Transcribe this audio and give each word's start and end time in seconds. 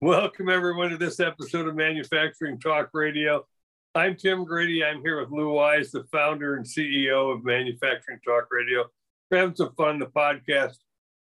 Welcome, 0.00 0.48
everyone, 0.48 0.90
to 0.90 0.96
this 0.96 1.18
episode 1.18 1.66
of 1.66 1.74
Manufacturing 1.74 2.60
Talk 2.60 2.90
Radio. 2.92 3.44
I'm 3.96 4.14
Tim 4.14 4.44
Grady. 4.44 4.84
I'm 4.84 5.00
here 5.00 5.20
with 5.20 5.32
Lew 5.32 5.50
Weiss, 5.50 5.90
the 5.90 6.04
founder 6.12 6.54
and 6.54 6.64
CEO 6.64 7.34
of 7.34 7.44
Manufacturing 7.44 8.20
Talk 8.24 8.46
Radio. 8.52 8.84
We're 9.28 9.38
having 9.38 9.56
some 9.56 9.74
fun 9.76 9.98
the 9.98 10.06
podcast, 10.06 10.76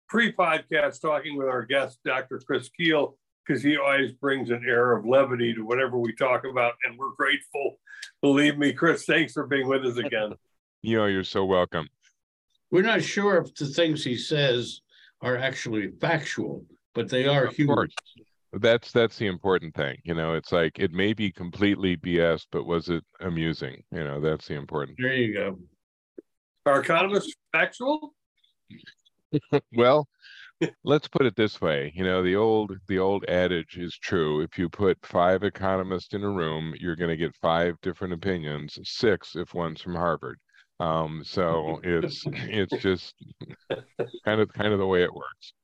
pre 0.08 0.32
podcast, 0.32 1.00
talking 1.00 1.36
with 1.36 1.48
our 1.48 1.64
guest, 1.66 1.98
Dr. 2.04 2.40
Chris 2.46 2.70
Kuehl, 2.78 3.14
because 3.44 3.60
he 3.60 3.76
always 3.76 4.12
brings 4.12 4.50
an 4.50 4.64
air 4.64 4.96
of 4.96 5.04
levity 5.04 5.52
to 5.52 5.62
whatever 5.62 5.98
we 5.98 6.14
talk 6.14 6.44
about. 6.48 6.74
And 6.84 6.96
we're 6.96 7.16
grateful. 7.18 7.80
Believe 8.22 8.56
me, 8.56 8.72
Chris, 8.72 9.04
thanks 9.04 9.32
for 9.32 9.48
being 9.48 9.66
with 9.66 9.84
us 9.84 9.96
again. 9.96 10.34
You 10.82 10.98
know, 10.98 11.06
you're 11.06 11.24
so 11.24 11.44
welcome. 11.44 11.88
We're 12.70 12.84
not 12.84 13.02
sure 13.02 13.38
if 13.38 13.52
the 13.52 13.66
things 13.66 14.04
he 14.04 14.16
says 14.16 14.80
are 15.22 15.36
actually 15.36 15.90
factual, 16.00 16.66
but 16.94 17.08
they 17.08 17.26
are 17.26 17.48
humorous 17.48 17.92
that's 18.54 18.90
that's 18.92 19.16
the 19.16 19.26
important 19.26 19.74
thing 19.74 19.96
you 20.04 20.14
know 20.14 20.34
it's 20.34 20.50
like 20.50 20.78
it 20.78 20.92
may 20.92 21.12
be 21.12 21.30
completely 21.30 21.96
bs 21.96 22.46
but 22.50 22.64
was 22.64 22.88
it 22.88 23.04
amusing? 23.20 23.82
You 23.92 24.04
know 24.04 24.20
that's 24.20 24.48
the 24.48 24.54
important 24.54 24.98
there 25.00 25.14
you 25.14 25.34
go. 25.34 25.58
Are 26.66 26.80
economists 26.80 27.34
factual? 27.52 28.14
Well 29.76 30.08
let's 30.84 31.08
put 31.08 31.24
it 31.24 31.34
this 31.36 31.60
way 31.60 31.90
you 31.94 32.04
know 32.04 32.22
the 32.22 32.36
old 32.36 32.76
the 32.88 32.98
old 32.98 33.24
adage 33.28 33.78
is 33.78 33.96
true 33.96 34.42
if 34.42 34.58
you 34.58 34.68
put 34.68 34.98
five 35.02 35.42
economists 35.42 36.12
in 36.12 36.22
a 36.22 36.28
room 36.28 36.74
you're 36.78 36.96
going 36.96 37.08
to 37.08 37.16
get 37.16 37.34
five 37.36 37.80
different 37.80 38.12
opinions 38.12 38.78
six 38.82 39.36
if 39.36 39.54
one's 39.54 39.80
from 39.80 39.94
harvard. 39.94 40.38
Um, 40.78 41.22
so 41.24 41.80
it's 41.84 42.24
it's 42.26 42.82
just 42.82 43.14
kind 44.24 44.40
of 44.40 44.52
kind 44.52 44.72
of 44.72 44.78
the 44.78 44.86
way 44.86 45.02
it 45.02 45.14
works 45.14 45.54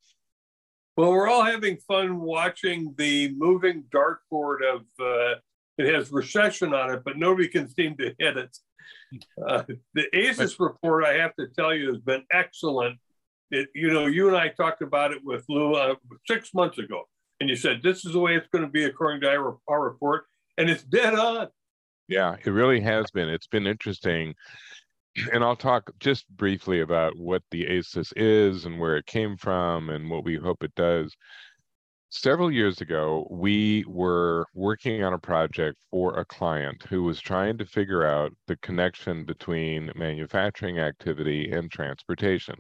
well, 0.96 1.12
we're 1.12 1.28
all 1.28 1.44
having 1.44 1.76
fun 1.88 2.20
watching 2.20 2.94
the 2.96 3.34
moving 3.36 3.84
dartboard 3.90 4.58
of 4.62 4.82
uh, 5.00 5.38
it 5.78 5.94
has 5.94 6.10
recession 6.10 6.72
on 6.72 6.90
it, 6.90 7.02
but 7.04 7.18
nobody 7.18 7.48
can 7.48 7.68
seem 7.68 7.96
to 7.98 8.14
hit 8.18 8.36
it. 8.38 8.56
Uh, 9.46 9.62
the 9.94 10.06
ACES 10.16 10.58
report, 10.58 11.04
I 11.04 11.14
have 11.14 11.34
to 11.36 11.48
tell 11.56 11.74
you, 11.74 11.92
has 11.92 12.00
been 12.00 12.24
excellent. 12.32 12.98
It, 13.50 13.68
you 13.74 13.92
know, 13.92 14.06
you 14.06 14.28
and 14.28 14.36
I 14.36 14.48
talked 14.48 14.82
about 14.82 15.12
it 15.12 15.20
with 15.22 15.44
Lou 15.48 15.74
uh, 15.74 15.94
six 16.26 16.54
months 16.54 16.78
ago, 16.78 17.04
and 17.40 17.48
you 17.48 17.56
said 17.56 17.82
this 17.82 18.04
is 18.04 18.12
the 18.12 18.18
way 18.18 18.36
it's 18.36 18.48
going 18.48 18.64
to 18.64 18.70
be 18.70 18.84
according 18.84 19.20
to 19.20 19.28
our, 19.28 19.58
our 19.68 19.82
report, 19.82 20.24
and 20.56 20.70
it's 20.70 20.82
dead 20.82 21.14
on. 21.14 21.48
Yeah, 22.08 22.36
it 22.44 22.50
really 22.50 22.80
has 22.80 23.10
been. 23.10 23.28
It's 23.28 23.46
been 23.46 23.66
interesting 23.66 24.34
and 25.32 25.42
I'll 25.42 25.56
talk 25.56 25.90
just 25.98 26.28
briefly 26.28 26.80
about 26.80 27.16
what 27.16 27.42
the 27.50 27.66
ACES 27.66 28.12
is 28.16 28.64
and 28.64 28.78
where 28.78 28.96
it 28.96 29.06
came 29.06 29.36
from 29.36 29.90
and 29.90 30.10
what 30.10 30.24
we 30.24 30.36
hope 30.36 30.62
it 30.62 30.74
does. 30.74 31.14
Several 32.10 32.52
years 32.52 32.80
ago, 32.80 33.26
we 33.30 33.84
were 33.88 34.46
working 34.54 35.02
on 35.02 35.12
a 35.12 35.18
project 35.18 35.76
for 35.90 36.18
a 36.18 36.24
client 36.24 36.82
who 36.88 37.02
was 37.02 37.20
trying 37.20 37.58
to 37.58 37.66
figure 37.66 38.06
out 38.06 38.32
the 38.46 38.56
connection 38.58 39.24
between 39.24 39.90
manufacturing 39.96 40.78
activity 40.78 41.50
and 41.50 41.70
transportation. 41.70 42.54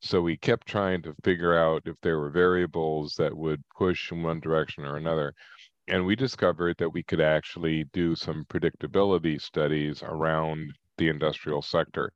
So 0.00 0.20
we 0.20 0.36
kept 0.36 0.66
trying 0.66 1.02
to 1.02 1.14
figure 1.24 1.56
out 1.56 1.82
if 1.86 1.94
there 2.02 2.18
were 2.18 2.30
variables 2.30 3.14
that 3.14 3.36
would 3.36 3.62
push 3.76 4.10
in 4.10 4.22
one 4.22 4.40
direction 4.40 4.84
or 4.84 4.96
another. 4.96 5.32
And 5.86 6.04
we 6.04 6.16
discovered 6.16 6.76
that 6.78 6.90
we 6.90 7.02
could 7.02 7.20
actually 7.20 7.84
do 7.92 8.14
some 8.16 8.44
predictability 8.50 9.40
studies 9.40 10.02
around 10.02 10.72
the 10.98 11.08
industrial 11.08 11.62
sector. 11.62 12.12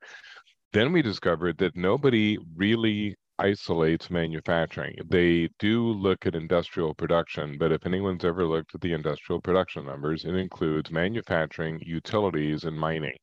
Then 0.72 0.92
we 0.92 1.02
discovered 1.02 1.58
that 1.58 1.76
nobody 1.76 2.38
really 2.56 3.16
isolates 3.38 4.10
manufacturing. 4.10 4.96
They 5.08 5.48
do 5.58 5.92
look 5.92 6.26
at 6.26 6.34
industrial 6.34 6.94
production, 6.94 7.58
but 7.58 7.72
if 7.72 7.84
anyone's 7.86 8.24
ever 8.24 8.44
looked 8.46 8.74
at 8.74 8.80
the 8.80 8.92
industrial 8.92 9.40
production 9.40 9.84
numbers, 9.84 10.24
it 10.24 10.34
includes 10.34 10.90
manufacturing, 10.90 11.80
utilities, 11.84 12.64
and 12.64 12.78
mining. 12.78 13.16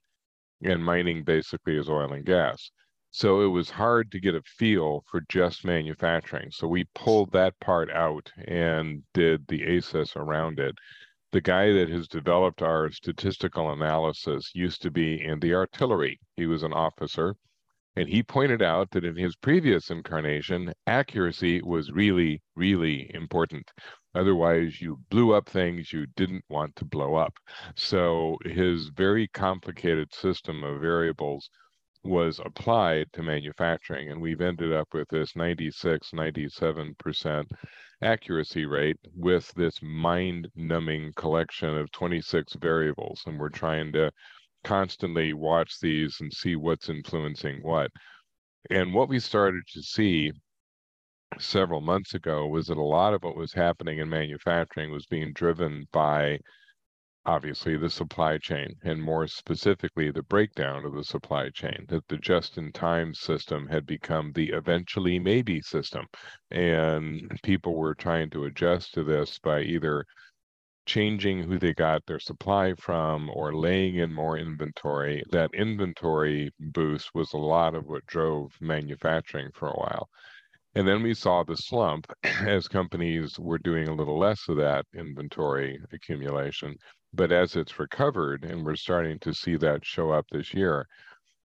And 0.64 0.84
mining 0.84 1.24
basically 1.24 1.78
is 1.78 1.90
oil 1.90 2.12
and 2.12 2.26
gas. 2.26 2.70
So 3.12 3.42
it 3.42 3.48
was 3.48 3.70
hard 3.70 4.12
to 4.12 4.20
get 4.20 4.36
a 4.36 4.42
feel 4.42 5.04
for 5.10 5.22
just 5.30 5.66
manufacturing. 5.66 6.52
So 6.52 6.68
we 6.68 6.86
pulled 6.94 7.32
that 7.32 7.60
part 7.60 7.90
out 7.90 8.32
and 8.48 9.02
did 9.14 9.48
the 9.48 9.64
ACES 9.64 10.14
around 10.16 10.60
it 10.60 10.76
the 11.32 11.42
guy 11.42 11.72
that 11.72 11.90
has 11.90 12.08
developed 12.08 12.62
our 12.62 12.92
statistical 12.92 13.72
analysis 13.72 14.52
used 14.54 14.82
to 14.82 14.92
be 14.92 15.24
in 15.24 15.40
the 15.40 15.54
artillery. 15.54 16.20
He 16.36 16.46
was 16.46 16.64
an 16.64 16.74
officer. 16.74 17.36
And 17.96 18.08
he 18.08 18.24
pointed 18.24 18.62
out 18.62 18.92
that 18.92 19.04
in 19.04 19.16
his 19.16 19.36
previous 19.36 19.90
incarnation, 19.90 20.74
accuracy 20.88 21.62
was 21.62 21.92
really, 21.92 22.42
really 22.56 23.12
important. 23.14 23.70
Otherwise, 24.16 24.82
you 24.82 25.00
blew 25.10 25.34
up 25.34 25.50
things 25.50 25.92
you 25.94 26.06
didn't 26.16 26.46
want 26.50 26.76
to 26.78 26.86
blow 26.86 27.16
up. 27.16 27.34
So 27.76 28.38
his 28.46 28.88
very 28.88 29.28
complicated 29.28 30.14
system 30.14 30.64
of 30.64 30.82
variables 30.82 31.50
was 32.04 32.40
applied 32.44 33.08
to 33.14 33.24
manufacturing. 33.24 34.10
And 34.10 34.22
we've 34.22 34.42
ended 34.42 34.74
up 34.74 34.88
with 34.94 35.08
this 35.10 35.36
96, 35.36 36.12
97% 36.12 37.46
accuracy 38.02 38.66
rate 38.66 38.98
with 39.16 39.52
this 39.56 39.82
mind 39.82 40.48
numbing 40.56 41.12
collection 41.16 41.78
of 41.78 41.92
26 41.92 42.54
variables. 42.56 43.24
And 43.26 43.40
we're 43.40 43.50
trying 43.50 43.92
to 43.94 44.12
constantly 44.64 45.34
watch 45.34 45.80
these 45.82 46.18
and 46.22 46.32
see 46.32 46.56
what's 46.56 46.90
influencing 46.90 47.60
what. 47.62 47.92
And 48.70 48.94
what 48.94 49.10
we 49.10 49.20
started 49.20 49.64
to 49.74 49.82
see 49.82 50.32
several 51.38 51.82
months 51.82 52.14
ago 52.14 52.48
was 52.48 52.68
that 52.68 52.78
a 52.78 52.82
lot 52.82 53.14
of 53.14 53.24
what 53.24 53.36
was 53.36 53.54
happening 53.54 54.00
in 54.00 54.10
manufacturing 54.10 54.92
was 54.92 55.06
being 55.06 55.32
driven 55.34 55.88
by 55.92 56.40
obviously 57.26 57.78
the 57.78 57.90
supply 57.90 58.38
chain 58.38 58.76
and 58.84 59.02
more 59.02 59.28
specifically 59.28 60.10
the 60.10 60.24
breakdown 60.24 60.86
of 60.86 60.94
the 60.94 61.04
supply 61.04 61.50
chain 61.50 61.86
that 61.88 62.08
the 62.08 62.18
just 62.18 62.58
in 62.58 62.72
time 62.72 63.14
system 63.14 63.68
had 63.68 63.86
become 63.86 64.32
the 64.34 64.50
eventually 64.50 65.20
maybe 65.20 65.62
system. 65.62 66.06
And 66.52 67.22
mm-hmm. 67.22 67.36
people 67.44 67.76
were 67.76 67.96
trying 67.96 68.30
to 68.32 68.46
adjust 68.46 68.94
to 68.94 69.04
this 69.04 69.38
by 69.40 69.62
either 69.62 70.06
changing 70.86 71.44
who 71.44 71.60
they 71.60 71.74
got 71.74 72.06
their 72.06 72.20
supply 72.20 72.74
from 72.76 73.30
or 73.30 73.54
laying 73.54 73.96
in 73.96 74.14
more 74.14 74.38
inventory. 74.38 75.24
That 75.32 75.54
inventory 75.54 76.52
boost 76.60 77.14
was 77.14 77.34
a 77.34 77.38
lot 77.38 77.76
of 77.76 77.86
what 77.86 78.06
drove 78.08 78.54
manufacturing 78.60 79.52
for 79.54 79.70
a 79.70 79.78
while 79.78 80.10
and 80.76 80.88
then 80.88 81.02
we 81.04 81.14
saw 81.14 81.44
the 81.44 81.56
slump 81.56 82.06
as 82.24 82.68
companies 82.68 83.38
were 83.40 83.60
doing 83.60 83.88
a 83.88 83.96
little 83.96 84.20
less 84.20 84.48
of 84.48 84.58
that 84.58 84.86
inventory 84.94 85.80
accumulation 85.92 86.76
but 87.14 87.32
as 87.32 87.56
it's 87.56 87.80
recovered, 87.80 88.44
and 88.44 88.64
we're 88.64 88.76
starting 88.76 89.18
to 89.20 89.34
see 89.34 89.56
that 89.58 89.84
show 89.84 90.12
up 90.12 90.28
this 90.30 90.54
year, 90.54 90.88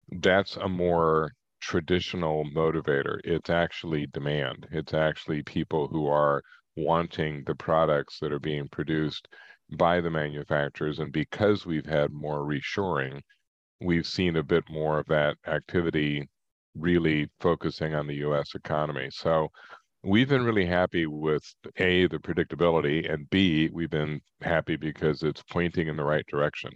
that's 0.09 0.57
a 0.57 0.67
more 0.67 1.31
traditional 1.61 2.43
motivator. 2.45 3.19
It's 3.23 3.49
actually 3.49 4.07
demand. 4.07 4.67
It's 4.71 4.93
actually 4.93 5.43
people 5.43 5.87
who 5.87 6.07
are 6.07 6.43
wanting 6.75 7.43
the 7.45 7.55
products 7.55 8.19
that 8.19 8.33
are 8.33 8.39
being 8.39 8.67
produced 8.67 9.29
by 9.77 10.01
the 10.01 10.11
manufacturers. 10.11 10.99
And 10.99 11.11
because 11.11 11.65
we've 11.65 11.85
had 11.85 12.11
more 12.11 12.41
reshoring, 12.41 13.21
we've 13.79 14.05
seen 14.05 14.35
a 14.35 14.43
bit 14.43 14.69
more 14.69 14.99
of 14.99 15.07
that 15.07 15.37
activity 15.47 16.27
really 16.77 17.29
focusing 17.39 17.95
on 17.95 18.07
the 18.07 18.15
US 18.15 18.53
economy. 18.55 19.09
So 19.11 19.49
we've 20.03 20.29
been 20.29 20.43
really 20.43 20.65
happy 20.65 21.07
with 21.07 21.43
a 21.77 22.07
the 22.07 22.19
predictability 22.19 23.11
and 23.11 23.29
b 23.29 23.69
we've 23.73 23.89
been 23.89 24.21
happy 24.41 24.75
because 24.75 25.23
it's 25.23 25.41
pointing 25.49 25.87
in 25.87 25.97
the 25.97 26.03
right 26.03 26.25
direction. 26.27 26.71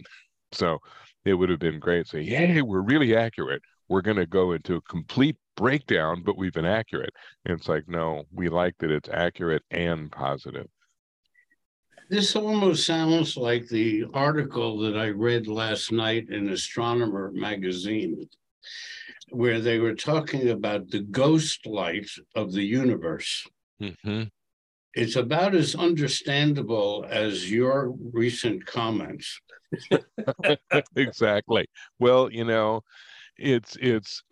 So 0.52 0.78
it 1.24 1.34
would 1.34 1.48
have 1.50 1.60
been 1.60 1.78
great 1.78 2.06
to 2.06 2.10
say 2.10 2.24
hey 2.24 2.62
we're 2.62 2.80
really 2.80 3.14
accurate. 3.14 3.62
We're 3.88 4.02
going 4.02 4.16
to 4.16 4.26
go 4.26 4.52
into 4.52 4.76
a 4.76 4.80
complete 4.82 5.36
breakdown 5.56 6.22
but 6.24 6.36
we've 6.36 6.52
been 6.52 6.64
accurate. 6.64 7.14
And 7.44 7.58
it's 7.58 7.68
like 7.68 7.88
no 7.88 8.24
we 8.32 8.48
like 8.48 8.76
that 8.78 8.90
it's 8.90 9.08
accurate 9.12 9.62
and 9.70 10.10
positive. 10.10 10.66
This 12.08 12.34
almost 12.34 12.84
sounds 12.84 13.36
like 13.36 13.68
the 13.68 14.06
article 14.14 14.78
that 14.78 14.98
i 14.98 15.06
read 15.06 15.46
last 15.46 15.92
night 15.92 16.28
in 16.30 16.48
astronomer 16.48 17.30
magazine 17.32 18.28
where 19.30 19.60
they 19.60 19.78
were 19.78 19.94
talking 19.94 20.50
about 20.50 20.90
the 20.90 21.00
ghost 21.00 21.66
light 21.66 22.08
of 22.34 22.52
the 22.52 22.64
universe. 22.64 23.46
Mm-hmm. 23.80 24.24
It's 24.94 25.16
about 25.16 25.54
as 25.54 25.74
understandable 25.74 27.06
as 27.08 27.50
your 27.50 27.94
recent 28.12 28.66
comments. 28.66 29.40
exactly. 30.96 31.66
Well, 32.00 32.30
you 32.32 32.44
know, 32.44 32.82
it's 33.36 33.76
it's 33.80 34.22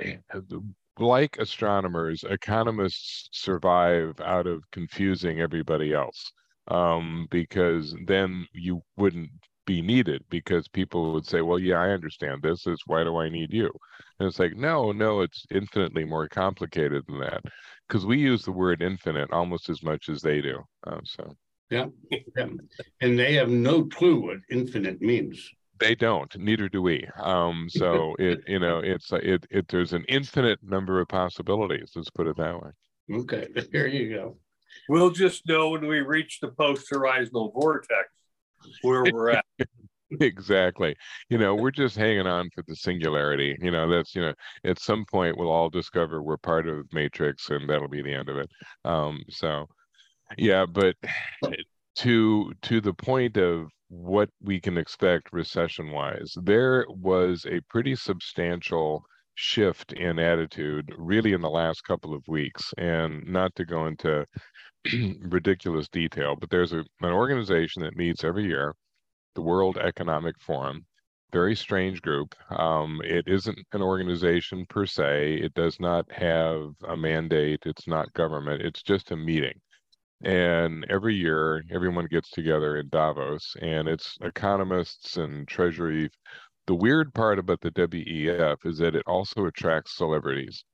like 0.98 1.38
astronomers, 1.38 2.24
economists 2.28 3.28
survive 3.32 4.20
out 4.20 4.46
of 4.46 4.68
confusing 4.72 5.40
everybody 5.40 5.94
else 5.94 6.32
um, 6.68 7.28
because 7.30 7.94
then 8.06 8.46
you 8.52 8.82
wouldn't 8.96 9.30
be 9.64 9.82
needed 9.82 10.24
because 10.30 10.66
people 10.68 11.12
would 11.12 11.26
say, 11.26 11.40
well, 11.40 11.58
yeah, 11.58 11.80
I 11.80 11.90
understand 11.90 12.42
this. 12.42 12.66
Is 12.66 12.82
why 12.86 13.04
do 13.04 13.16
I 13.18 13.28
need 13.28 13.52
you? 13.52 13.70
And 14.18 14.26
it's 14.26 14.38
like, 14.38 14.56
no, 14.56 14.92
no, 14.92 15.20
it's 15.20 15.46
infinitely 15.50 16.04
more 16.04 16.28
complicated 16.28 17.04
than 17.06 17.20
that 17.20 17.42
because 17.86 18.04
we 18.04 18.18
use 18.18 18.42
the 18.42 18.52
word 18.52 18.82
infinite 18.82 19.30
almost 19.32 19.68
as 19.68 19.82
much 19.82 20.08
as 20.08 20.22
they 20.22 20.40
do. 20.40 20.62
Uh, 20.86 20.98
so. 21.04 21.36
Yeah, 21.70 21.86
yeah. 22.10 22.46
And 23.00 23.18
they 23.18 23.34
have 23.34 23.50
no 23.50 23.84
clue 23.84 24.20
what 24.20 24.38
infinite 24.50 25.00
means. 25.00 25.48
They 25.78 25.94
don't. 25.94 26.34
Neither 26.36 26.68
do 26.68 26.82
we. 26.82 27.06
Um, 27.20 27.68
so 27.68 28.16
it, 28.18 28.40
you 28.46 28.58
know, 28.58 28.78
it's 28.78 29.12
it, 29.12 29.46
it. 29.50 29.68
There's 29.68 29.92
an 29.92 30.04
infinite 30.08 30.58
number 30.62 31.00
of 31.00 31.08
possibilities. 31.08 31.92
Let's 31.94 32.10
put 32.10 32.26
it 32.26 32.36
that 32.36 32.60
way. 32.60 32.70
Okay, 33.12 33.48
there 33.72 33.86
you 33.86 34.14
go. 34.14 34.36
We'll 34.88 35.10
just 35.10 35.46
know 35.46 35.70
when 35.70 35.86
we 35.86 36.00
reach 36.00 36.40
the 36.40 36.48
post-horizontal 36.48 37.52
vortex 37.52 38.08
where 38.82 39.04
we're 39.04 39.30
at. 39.30 39.44
exactly. 40.20 40.96
You 41.28 41.38
know, 41.38 41.54
we're 41.54 41.70
just 41.70 41.96
hanging 41.96 42.26
on 42.26 42.48
for 42.54 42.62
the 42.66 42.76
singularity. 42.76 43.56
You 43.60 43.70
know, 43.70 43.88
that's 43.88 44.14
you 44.14 44.22
know, 44.22 44.34
at 44.64 44.78
some 44.78 45.04
point 45.04 45.36
we'll 45.36 45.50
all 45.50 45.70
discover 45.70 46.22
we're 46.22 46.36
part 46.38 46.68
of 46.68 46.86
Matrix, 46.92 47.50
and 47.50 47.68
that'll 47.68 47.88
be 47.88 48.02
the 48.02 48.14
end 48.14 48.28
of 48.28 48.36
it. 48.38 48.50
Um, 48.84 49.22
so, 49.28 49.66
yeah, 50.36 50.66
but 50.66 50.96
to 51.96 52.52
to 52.62 52.80
the 52.80 52.94
point 52.94 53.36
of 53.36 53.68
what 53.88 54.28
we 54.42 54.60
can 54.60 54.76
expect 54.78 55.32
recession 55.32 55.90
wise, 55.90 56.34
there 56.42 56.84
was 56.88 57.46
a 57.50 57.60
pretty 57.70 57.94
substantial 57.94 59.04
shift 59.40 59.92
in 59.92 60.18
attitude 60.18 60.92
really 60.98 61.32
in 61.32 61.40
the 61.40 61.48
last 61.48 61.82
couple 61.84 62.12
of 62.12 62.22
weeks. 62.26 62.74
And 62.76 63.24
not 63.26 63.54
to 63.54 63.64
go 63.64 63.86
into 63.86 64.26
ridiculous 65.20 65.88
detail, 65.88 66.34
but 66.38 66.50
there's 66.50 66.72
a, 66.72 66.80
an 67.02 67.12
organization 67.12 67.82
that 67.82 67.96
meets 67.96 68.24
every 68.24 68.44
year, 68.44 68.74
the 69.34 69.42
World 69.42 69.78
Economic 69.78 70.40
Forum. 70.40 70.86
Very 71.32 71.54
strange 71.54 72.00
group. 72.00 72.34
Um, 72.50 73.00
it 73.04 73.28
isn't 73.28 73.58
an 73.72 73.82
organization 73.82 74.64
per 74.66 74.86
se. 74.86 75.34
It 75.34 75.54
does 75.54 75.78
not 75.78 76.10
have 76.10 76.72
a 76.86 76.96
mandate. 76.96 77.64
It's 77.66 77.86
not 77.86 78.12
government. 78.14 78.62
It's 78.62 78.82
just 78.82 79.10
a 79.10 79.16
meeting. 79.16 79.60
And 80.22 80.84
every 80.90 81.14
year, 81.14 81.62
everyone 81.70 82.06
gets 82.06 82.30
together 82.30 82.76
in 82.76 82.88
Davos, 82.88 83.54
and 83.60 83.86
it's 83.88 84.16
economists 84.20 85.16
and 85.16 85.46
treasury. 85.46 86.10
The 86.66 86.74
weird 86.74 87.14
part 87.14 87.38
about 87.38 87.60
the 87.60 87.70
WEF 87.70 88.66
is 88.66 88.78
that 88.78 88.96
it 88.96 89.04
also 89.06 89.46
attracts 89.46 89.96
celebrities. 89.96 90.64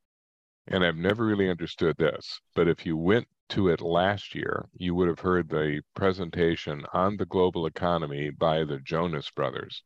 And 0.68 0.84
I've 0.84 0.96
never 0.96 1.26
really 1.26 1.50
understood 1.50 1.96
this, 1.98 2.40
but 2.54 2.68
if 2.68 2.86
you 2.86 2.96
went 2.96 3.28
to 3.50 3.68
it 3.68 3.80
last 3.80 4.34
year, 4.34 4.66
you 4.74 4.94
would 4.94 5.08
have 5.08 5.20
heard 5.20 5.48
the 5.48 5.82
presentation 5.94 6.84
on 6.92 7.16
the 7.16 7.26
global 7.26 7.66
economy 7.66 8.30
by 8.30 8.64
the 8.64 8.78
Jonas 8.78 9.30
brothers. 9.30 9.82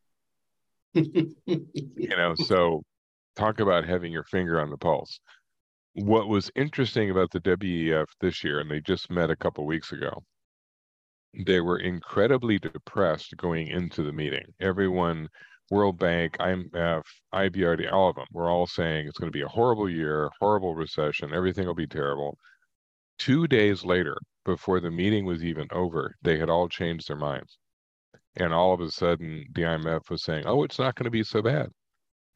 you 0.94 1.34
know, 1.96 2.34
so 2.44 2.82
talk 3.36 3.60
about 3.60 3.84
having 3.84 4.12
your 4.12 4.24
finger 4.24 4.60
on 4.60 4.70
the 4.70 4.78
pulse 4.78 5.20
what 6.04 6.28
was 6.28 6.50
interesting 6.54 7.10
about 7.10 7.30
the 7.30 7.40
WEF 7.40 8.06
this 8.20 8.44
year, 8.44 8.60
and 8.60 8.70
they 8.70 8.80
just 8.80 9.10
met 9.10 9.30
a 9.30 9.36
couple 9.36 9.66
weeks 9.66 9.92
ago, 9.92 10.22
they 11.46 11.60
were 11.60 11.78
incredibly 11.78 12.58
depressed 12.58 13.36
going 13.36 13.68
into 13.68 14.02
the 14.02 14.12
meeting. 14.12 14.44
Everyone, 14.60 15.28
World 15.70 15.98
Bank, 15.98 16.36
IMF, 16.38 17.02
IBRD, 17.34 17.92
all 17.92 18.10
of 18.10 18.16
them 18.16 18.26
were 18.32 18.48
all 18.48 18.66
saying 18.66 19.06
it's 19.06 19.18
going 19.18 19.30
to 19.30 19.36
be 19.36 19.42
a 19.42 19.48
horrible 19.48 19.90
year, 19.90 20.30
horrible 20.40 20.74
recession, 20.74 21.34
everything 21.34 21.66
will 21.66 21.74
be 21.74 21.86
terrible. 21.86 22.38
Two 23.18 23.46
days 23.46 23.84
later, 23.84 24.16
before 24.44 24.80
the 24.80 24.90
meeting 24.90 25.24
was 25.24 25.44
even 25.44 25.68
over, 25.72 26.16
they 26.22 26.38
had 26.38 26.48
all 26.48 26.68
changed 26.68 27.08
their 27.08 27.16
minds. 27.16 27.58
And 28.36 28.52
all 28.54 28.72
of 28.72 28.80
a 28.80 28.90
sudden, 28.90 29.46
the 29.52 29.62
IMF 29.62 30.10
was 30.10 30.22
saying, 30.22 30.44
oh, 30.46 30.62
it's 30.62 30.78
not 30.78 30.94
going 30.94 31.04
to 31.04 31.10
be 31.10 31.24
so 31.24 31.42
bad. 31.42 31.70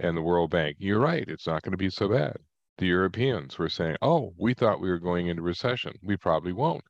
And 0.00 0.16
the 0.16 0.22
World 0.22 0.50
Bank, 0.50 0.76
you're 0.78 1.00
right, 1.00 1.24
it's 1.28 1.46
not 1.46 1.62
going 1.62 1.72
to 1.72 1.78
be 1.78 1.90
so 1.90 2.08
bad 2.08 2.36
the 2.78 2.86
Europeans 2.88 3.58
were 3.58 3.68
saying, 3.68 3.96
oh, 4.02 4.34
we 4.36 4.54
thought 4.54 4.80
we 4.80 4.90
were 4.90 4.98
going 4.98 5.28
into 5.28 5.42
recession. 5.42 5.92
We 6.02 6.16
probably 6.16 6.52
won't. 6.52 6.82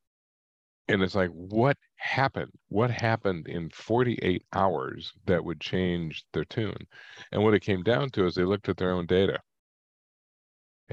And 0.89 1.03
it's 1.03 1.15
like, 1.15 1.31
what 1.31 1.77
happened? 1.97 2.51
What 2.69 2.91
happened 2.91 3.47
in 3.47 3.69
48 3.71 4.43
hours 4.53 5.13
that 5.27 5.45
would 5.45 5.61
change 5.61 6.25
their 6.33 6.45
tune? 6.45 6.87
And 7.31 7.43
what 7.43 7.55
it 7.55 7.61
came 7.61 7.83
down 7.83 8.11
to 8.11 8.27
is 8.27 8.35
they 8.35 8.45
looked 8.45 8.69
at 8.69 8.77
their 8.79 8.93
own 8.93 9.07
data. 9.07 9.39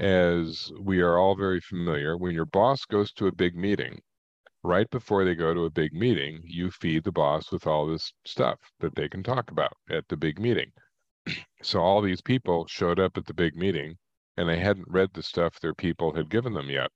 As 0.00 0.72
we 0.80 1.02
are 1.02 1.18
all 1.18 1.36
very 1.36 1.60
familiar, 1.60 2.16
when 2.16 2.32
your 2.32 2.46
boss 2.46 2.86
goes 2.86 3.12
to 3.12 3.26
a 3.26 3.32
big 3.32 3.54
meeting, 3.54 4.00
right 4.62 4.88
before 4.88 5.26
they 5.26 5.34
go 5.34 5.52
to 5.52 5.66
a 5.66 5.70
big 5.70 5.92
meeting, 5.92 6.40
you 6.42 6.70
feed 6.70 7.04
the 7.04 7.12
boss 7.12 7.52
with 7.52 7.66
all 7.66 7.86
this 7.86 8.14
stuff 8.24 8.58
that 8.78 8.94
they 8.94 9.10
can 9.10 9.22
talk 9.22 9.50
about 9.50 9.76
at 9.90 10.08
the 10.08 10.16
big 10.16 10.40
meeting. 10.40 10.72
So 11.62 11.80
all 11.80 12.00
these 12.00 12.22
people 12.22 12.66
showed 12.66 12.98
up 12.98 13.18
at 13.18 13.26
the 13.26 13.34
big 13.34 13.54
meeting 13.54 13.98
and 14.38 14.48
they 14.48 14.58
hadn't 14.58 14.88
read 14.88 15.10
the 15.12 15.22
stuff 15.22 15.60
their 15.60 15.74
people 15.74 16.14
had 16.14 16.30
given 16.30 16.54
them 16.54 16.70
yet. 16.70 16.90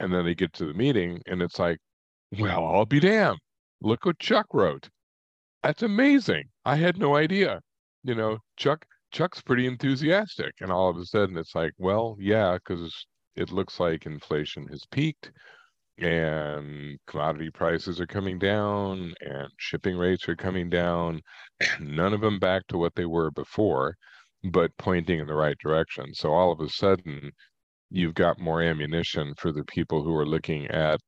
And 0.00 0.14
then 0.14 0.24
they 0.24 0.34
get 0.34 0.54
to 0.54 0.64
the 0.64 0.72
meeting 0.72 1.20
and 1.26 1.42
it's 1.42 1.58
like, 1.58 1.78
well, 2.38 2.64
I'll 2.64 2.86
be 2.86 3.00
damned. 3.00 3.40
Look 3.82 4.06
what 4.06 4.18
Chuck 4.18 4.46
wrote. 4.54 4.88
That's 5.62 5.82
amazing. 5.82 6.44
I 6.64 6.76
had 6.76 6.96
no 6.96 7.16
idea. 7.16 7.60
You 8.02 8.14
know, 8.14 8.38
Chuck 8.56 8.86
Chuck's 9.12 9.42
pretty 9.42 9.66
enthusiastic. 9.66 10.54
And 10.60 10.72
all 10.72 10.88
of 10.88 10.96
a 10.96 11.04
sudden 11.04 11.36
it's 11.36 11.54
like, 11.54 11.72
well, 11.78 12.16
yeah, 12.18 12.54
because 12.54 13.06
it 13.36 13.52
looks 13.52 13.78
like 13.78 14.06
inflation 14.06 14.66
has 14.68 14.84
peaked 14.90 15.30
and 15.98 16.98
commodity 17.06 17.50
prices 17.50 18.00
are 18.00 18.06
coming 18.06 18.38
down 18.38 19.14
and 19.20 19.48
shipping 19.58 19.96
rates 19.96 20.28
are 20.28 20.36
coming 20.36 20.70
down. 20.70 21.20
None 21.80 22.14
of 22.14 22.20
them 22.20 22.38
back 22.38 22.66
to 22.68 22.78
what 22.78 22.94
they 22.94 23.06
were 23.06 23.30
before 23.30 23.96
but 24.44 24.76
pointing 24.76 25.20
in 25.20 25.26
the 25.26 25.34
right 25.34 25.56
direction. 25.58 26.14
So 26.14 26.32
all 26.32 26.50
of 26.50 26.60
a 26.60 26.68
sudden, 26.68 27.30
you've 27.90 28.14
got 28.14 28.40
more 28.40 28.62
ammunition 28.62 29.34
for 29.36 29.52
the 29.52 29.64
people 29.64 30.02
who 30.02 30.14
are 30.16 30.26
looking 30.26 30.66
at 30.68 31.00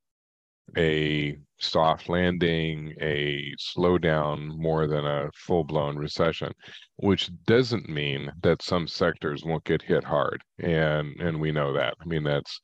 a 0.77 1.37
soft 1.59 2.09
landing, 2.09 2.95
a 3.01 3.53
slowdown 3.59 4.57
more 4.57 4.87
than 4.87 5.05
a 5.05 5.31
full 5.35 5.65
blown 5.65 5.97
recession, 5.97 6.53
which 6.97 7.31
doesn't 7.47 7.89
mean 7.89 8.31
that 8.43 8.63
some 8.63 8.87
sectors 8.87 9.45
won't 9.45 9.65
get 9.65 9.83
hit 9.83 10.05
hard. 10.05 10.43
And 10.59 11.21
and 11.21 11.41
we 11.41 11.53
know 11.53 11.73
that. 11.75 11.95
I 12.01 12.05
mean 12.07 12.25
that's 12.25 12.61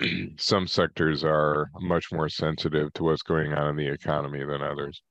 some 0.36 0.66
sectors 0.66 1.24
are 1.24 1.70
much 1.80 2.12
more 2.12 2.28
sensitive 2.28 2.92
to 2.94 3.04
what's 3.04 3.22
going 3.22 3.52
on 3.52 3.70
in 3.70 3.76
the 3.76 3.92
economy 3.92 4.44
than 4.44 4.62
others. 4.62 5.02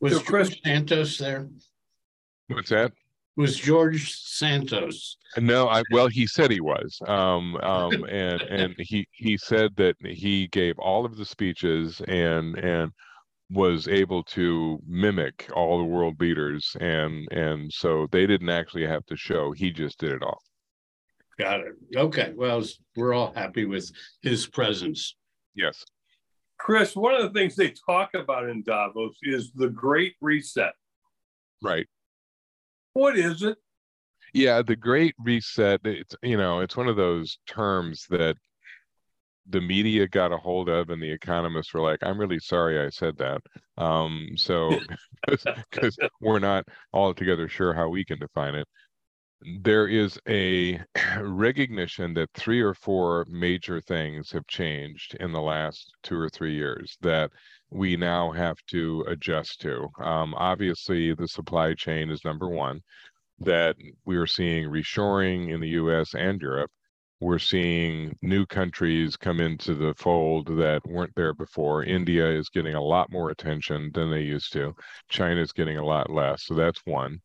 Was 0.00 0.14
so 0.14 0.20
Chris 0.20 0.56
Santos 0.64 1.18
there? 1.18 1.48
What's 2.48 2.70
that? 2.70 2.92
Was 3.38 3.56
George 3.56 4.12
Santos. 4.12 5.16
No, 5.36 5.68
I 5.68 5.84
well, 5.92 6.08
he 6.08 6.26
said 6.26 6.50
he 6.50 6.60
was, 6.60 6.98
um, 7.06 7.56
um, 7.58 8.04
and 8.04 8.42
and 8.42 8.74
he 8.78 9.06
he 9.12 9.36
said 9.38 9.76
that 9.76 9.94
he 10.04 10.48
gave 10.48 10.76
all 10.78 11.06
of 11.06 11.16
the 11.16 11.24
speeches 11.24 12.02
and 12.08 12.58
and 12.58 12.90
was 13.50 13.88
able 13.88 14.24
to 14.24 14.78
mimic 14.86 15.48
all 15.54 15.78
the 15.78 15.84
world 15.84 16.20
leaders, 16.20 16.76
and 16.80 17.30
and 17.30 17.72
so 17.72 18.08
they 18.10 18.26
didn't 18.26 18.50
actually 18.50 18.86
have 18.86 19.06
to 19.06 19.16
show; 19.16 19.52
he 19.52 19.70
just 19.70 19.98
did 19.98 20.10
it 20.10 20.22
all. 20.22 20.42
Got 21.38 21.60
it. 21.60 21.74
Okay. 21.96 22.32
Well, 22.34 22.64
we're 22.96 23.14
all 23.14 23.32
happy 23.32 23.64
with 23.64 23.88
his 24.20 24.48
presence. 24.48 25.14
Yes. 25.54 25.84
Chris, 26.58 26.96
one 26.96 27.14
of 27.14 27.22
the 27.22 27.38
things 27.38 27.54
they 27.54 27.72
talk 27.86 28.14
about 28.14 28.48
in 28.48 28.64
Davos 28.64 29.16
is 29.22 29.52
the 29.54 29.68
Great 29.68 30.16
Reset. 30.20 30.72
Right. 31.62 31.86
What 32.98 33.16
is 33.16 33.44
it? 33.44 33.56
Yeah, 34.34 34.60
the 34.60 34.74
Great 34.74 35.14
Reset. 35.22 35.80
It's 35.84 36.16
you 36.20 36.36
know, 36.36 36.58
it's 36.58 36.76
one 36.76 36.88
of 36.88 36.96
those 36.96 37.38
terms 37.46 38.04
that 38.10 38.34
the 39.48 39.60
media 39.60 40.08
got 40.08 40.32
a 40.32 40.36
hold 40.36 40.68
of, 40.68 40.90
and 40.90 41.00
the 41.00 41.12
economists 41.12 41.72
were 41.72 41.80
like, 41.80 42.00
"I'm 42.02 42.18
really 42.18 42.40
sorry 42.40 42.84
I 42.84 42.88
said 42.88 43.16
that." 43.18 43.40
Um, 43.76 44.30
so, 44.34 44.80
because 45.70 45.96
we're 46.20 46.40
not 46.40 46.64
altogether 46.92 47.48
sure 47.48 47.72
how 47.72 47.88
we 47.88 48.04
can 48.04 48.18
define 48.18 48.56
it, 48.56 48.66
there 49.42 49.86
is 49.86 50.18
a 50.28 50.80
recognition 51.20 52.14
that 52.14 52.30
three 52.34 52.60
or 52.60 52.74
four 52.74 53.24
major 53.28 53.80
things 53.80 54.30
have 54.32 54.46
changed 54.46 55.14
in 55.20 55.32
the 55.32 55.40
last 55.40 55.92
two 56.02 56.18
or 56.18 56.28
three 56.28 56.54
years 56.54 56.96
that 57.02 57.30
we 57.70 57.96
now 57.96 58.32
have 58.32 58.56
to 58.66 59.04
adjust 59.08 59.60
to. 59.60 59.88
Um, 60.00 60.34
obviously, 60.34 61.14
the 61.14 61.28
supply 61.28 61.74
chain 61.74 62.10
is 62.10 62.24
number 62.24 62.48
one, 62.48 62.80
that 63.40 63.76
we 64.04 64.16
are 64.16 64.26
seeing 64.26 64.68
reshoring 64.68 65.52
in 65.52 65.60
the 65.60 65.68
US 65.70 66.14
and 66.14 66.40
Europe. 66.40 66.70
We're 67.20 67.38
seeing 67.38 68.16
new 68.22 68.46
countries 68.46 69.16
come 69.16 69.40
into 69.40 69.74
the 69.74 69.94
fold 69.94 70.46
that 70.58 70.86
weren't 70.86 71.14
there 71.16 71.34
before. 71.34 71.84
India 71.84 72.28
is 72.28 72.48
getting 72.48 72.74
a 72.74 72.82
lot 72.82 73.10
more 73.10 73.30
attention 73.30 73.90
than 73.92 74.10
they 74.10 74.22
used 74.22 74.52
to. 74.52 74.74
China 75.08 75.40
is 75.40 75.52
getting 75.52 75.78
a 75.78 75.84
lot 75.84 76.10
less. 76.10 76.44
So 76.44 76.54
that's 76.54 76.80
one. 76.84 77.20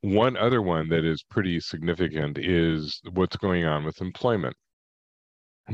One 0.00 0.36
other 0.36 0.62
one 0.62 0.88
that 0.90 1.04
is 1.04 1.24
pretty 1.28 1.60
significant 1.60 2.38
is 2.38 3.00
what's 3.12 3.36
going 3.36 3.64
on 3.64 3.84
with 3.84 4.00
employment. 4.00 4.56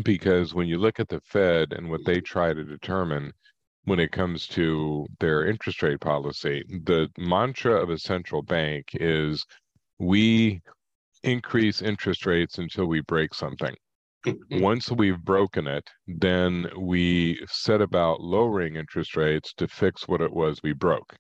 Because 0.03 0.55
when 0.55 0.67
you 0.67 0.79
look 0.79 0.99
at 0.99 1.09
the 1.09 1.21
Fed 1.21 1.73
and 1.73 1.89
what 1.89 2.05
they 2.05 2.21
try 2.21 2.53
to 2.53 2.65
determine, 2.65 3.33
when 3.85 4.01
it 4.01 4.13
comes 4.13 4.47
to 4.47 5.07
their 5.21 5.47
interest 5.47 5.83
rate 5.83 6.01
policy. 6.01 6.65
The 6.69 7.09
mantra 7.19 7.81
of 7.81 7.91
a 7.91 7.99
central 7.99 8.43
bank 8.43 8.89
is 8.95 9.45
we 9.99 10.63
increase 11.23 11.83
interest 11.83 12.27
rates 12.27 12.59
until 12.59 12.87
we 12.87 13.01
break 13.01 13.35
something. 13.35 13.75
Mm-hmm. 14.27 14.63
Once 14.63 14.91
we've 14.91 15.23
broken 15.23 15.67
it, 15.67 15.89
then 16.07 16.67
we 16.79 17.39
set 17.47 17.83
about 17.83 18.23
lowering 18.23 18.77
interest 18.77 19.17
rates 19.17 19.53
to 19.59 19.69
fix 19.69 20.09
what 20.09 20.23
it 20.23 20.33
was 20.33 20.61
we 20.63 20.73
broke. 20.73 21.15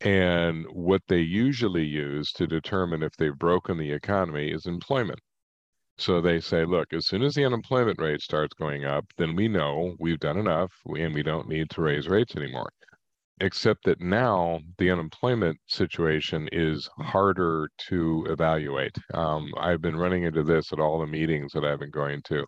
And 0.00 0.66
what 0.70 1.02
they 1.08 1.20
usually 1.20 1.84
use 1.84 2.30
to 2.32 2.46
determine 2.46 3.02
if 3.02 3.16
they've 3.16 3.38
broken 3.38 3.78
the 3.78 3.92
economy 3.92 4.50
is 4.50 4.66
employment. 4.66 5.20
So 5.98 6.20
they 6.20 6.40
say, 6.40 6.66
look, 6.66 6.92
as 6.92 7.06
soon 7.06 7.22
as 7.22 7.34
the 7.34 7.44
unemployment 7.46 7.98
rate 7.98 8.20
starts 8.20 8.52
going 8.54 8.84
up, 8.84 9.06
then 9.16 9.34
we 9.34 9.48
know 9.48 9.96
we've 9.98 10.20
done 10.20 10.36
enough 10.36 10.72
and 10.84 11.14
we 11.14 11.22
don't 11.22 11.48
need 11.48 11.70
to 11.70 11.80
raise 11.80 12.08
rates 12.08 12.36
anymore. 12.36 12.70
Except 13.40 13.84
that 13.84 14.00
now 14.00 14.60
the 14.78 14.90
unemployment 14.90 15.58
situation 15.66 16.48
is 16.52 16.88
harder 16.98 17.70
to 17.88 18.26
evaluate. 18.28 18.96
Um, 19.14 19.52
I've 19.58 19.80
been 19.80 19.96
running 19.96 20.24
into 20.24 20.42
this 20.42 20.72
at 20.72 20.80
all 20.80 21.00
the 21.00 21.06
meetings 21.06 21.52
that 21.52 21.64
I've 21.64 21.80
been 21.80 21.90
going 21.90 22.22
to. 22.24 22.46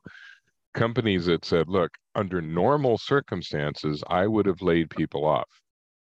Companies 0.75 1.26
that 1.26 1.45
said, 1.45 1.69
look, 1.69 1.90
under 2.14 2.43
normal 2.43 2.99
circumstances, 2.99 4.05
I 4.09 4.26
would 4.26 4.47
have 4.47 4.61
laid 4.61 4.90
people 4.90 5.25
off. 5.25 5.49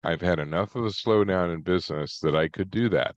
I've 0.03 0.21
had 0.21 0.39
enough 0.39 0.75
of 0.75 0.85
a 0.85 0.89
slowdown 0.89 1.53
in 1.53 1.61
business 1.61 2.19
that 2.19 2.35
I 2.35 2.47
could 2.47 2.71
do 2.71 2.89
that. 2.89 3.15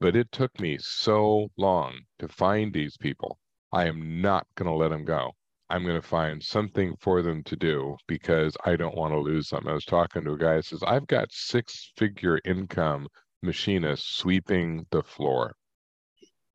But 0.00 0.16
it 0.16 0.30
took 0.32 0.58
me 0.60 0.78
so 0.78 1.50
long 1.56 2.00
to 2.18 2.28
find 2.28 2.72
these 2.72 2.96
people. 2.96 3.38
I 3.72 3.86
am 3.86 4.20
not 4.20 4.46
going 4.54 4.68
to 4.68 4.74
let 4.74 4.88
them 4.88 5.04
go. 5.04 5.32
I'm 5.70 5.84
going 5.84 6.00
to 6.00 6.06
find 6.06 6.42
something 6.42 6.96
for 7.00 7.20
them 7.20 7.42
to 7.44 7.56
do 7.56 7.96
because 8.06 8.56
I 8.64 8.76
don't 8.76 8.96
want 8.96 9.12
to 9.12 9.18
lose 9.18 9.48
them. 9.48 9.68
I 9.68 9.74
was 9.74 9.84
talking 9.84 10.24
to 10.24 10.32
a 10.32 10.38
guy 10.38 10.56
who 10.56 10.62
says, 10.62 10.82
I've 10.82 11.06
got 11.06 11.28
six 11.30 11.92
figure 11.96 12.40
income 12.44 13.06
machinists 13.42 14.16
sweeping 14.16 14.86
the 14.90 15.02
floor 15.02 15.54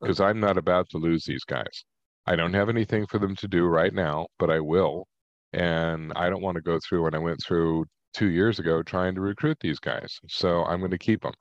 because 0.01 0.19
I'm 0.19 0.39
not 0.39 0.57
about 0.57 0.89
to 0.89 0.97
lose 0.97 1.25
these 1.25 1.43
guys. 1.43 1.85
I 2.25 2.35
don't 2.35 2.53
have 2.53 2.69
anything 2.69 3.05
for 3.05 3.19
them 3.19 3.35
to 3.37 3.47
do 3.47 3.65
right 3.65 3.93
now, 3.93 4.27
but 4.39 4.49
I 4.49 4.59
will. 4.59 5.07
And 5.53 6.11
I 6.15 6.29
don't 6.29 6.41
want 6.41 6.55
to 6.55 6.61
go 6.61 6.79
through 6.79 7.03
what 7.03 7.15
I 7.15 7.19
went 7.19 7.39
through 7.45 7.85
two 8.13 8.29
years 8.29 8.59
ago 8.59 8.83
trying 8.83 9.15
to 9.15 9.21
recruit 9.21 9.57
these 9.59 9.79
guys. 9.79 10.19
So 10.27 10.63
I'm 10.65 10.79
going 10.79 10.91
to 10.91 10.97
keep 10.97 11.23
them 11.23 11.33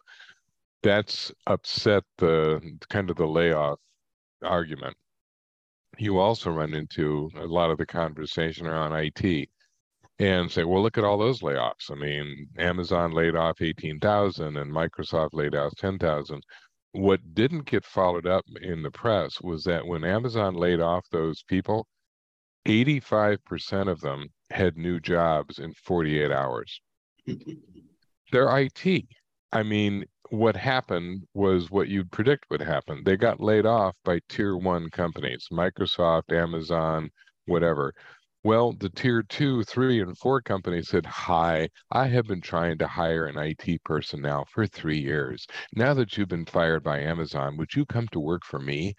that's 0.83 1.33
upset 1.47 2.03
the 2.19 2.61
kind 2.89 3.11
of 3.11 3.17
the 3.17 3.27
layoff 3.27 3.79
argument. 4.43 4.97
You 5.99 6.19
also 6.19 6.51
run 6.51 6.75
into 6.75 7.31
a 7.37 7.45
lot 7.45 7.71
of 7.71 7.79
the 7.79 7.87
conversation 7.87 8.67
around 8.67 8.93
IT 8.93 9.49
and 10.19 10.51
say, 10.51 10.65
well, 10.65 10.83
look 10.83 10.99
at 10.99 11.05
all 11.05 11.19
those 11.19 11.41
layoffs. 11.41 11.91
I 11.91 11.95
mean, 11.95 12.49
Amazon 12.59 13.13
laid 13.13 13.37
off 13.37 13.61
18,000 13.61 14.57
and 14.57 14.73
Microsoft 14.73 15.31
laid 15.33 15.55
off 15.55 15.75
10,000. 15.77 16.43
What 16.93 17.35
didn't 17.35 17.67
get 17.67 17.85
followed 17.85 18.27
up 18.27 18.45
in 18.61 18.83
the 18.83 18.91
press 18.91 19.41
was 19.41 19.65
that 19.65 19.87
when 19.87 20.05
Amazon 20.05 20.55
laid 20.55 20.81
off 20.81 21.07
those 21.11 21.43
people, 21.43 21.87
85% 22.67 23.89
of 23.91 24.01
them 24.01 24.29
had 24.53 24.77
new 24.77 25.01
jobs 25.01 25.59
in 25.59 25.73
48 25.75 26.31
hours. 26.31 26.81
They're 28.33 28.59
IT. 28.59 29.07
I 29.53 29.63
mean, 29.63 30.07
what 30.31 30.57
happened 30.57 31.27
was 31.35 31.71
what 31.71 31.89
you'd 31.89 32.11
predict 32.11 32.47
would 32.51 32.63
happen. 32.63 33.03
They 33.05 33.17
got 33.17 33.41
laid 33.41 33.67
off 33.67 33.95
by 34.03 34.21
tier 34.29 34.57
one 34.57 34.89
companies, 34.89 35.49
Microsoft, 35.53 36.33
Amazon, 36.33 37.11
whatever. 37.45 37.93
Well, 38.45 38.73
the 38.73 38.89
tier 38.89 39.23
two, 39.23 39.63
three, 39.65 40.01
and 40.01 40.17
four 40.19 40.41
companies 40.41 40.89
said, 40.89 41.07
Hi, 41.07 41.69
I 41.93 42.07
have 42.09 42.27
been 42.27 42.41
trying 42.41 42.79
to 42.79 42.89
hire 42.89 43.27
an 43.27 43.37
IT 43.39 43.85
person 43.85 44.21
now 44.21 44.45
for 44.51 44.67
three 44.67 44.99
years. 44.99 45.47
Now 45.75 45.95
that 45.95 46.17
you've 46.17 46.29
been 46.29 46.47
fired 46.47 46.83
by 46.83 47.01
Amazon, 47.01 47.57
would 47.59 47.75
you 47.75 47.87
come 47.87 48.09
to 48.09 48.19
work 48.19 48.45
for 48.45 48.59
me? 48.59 48.95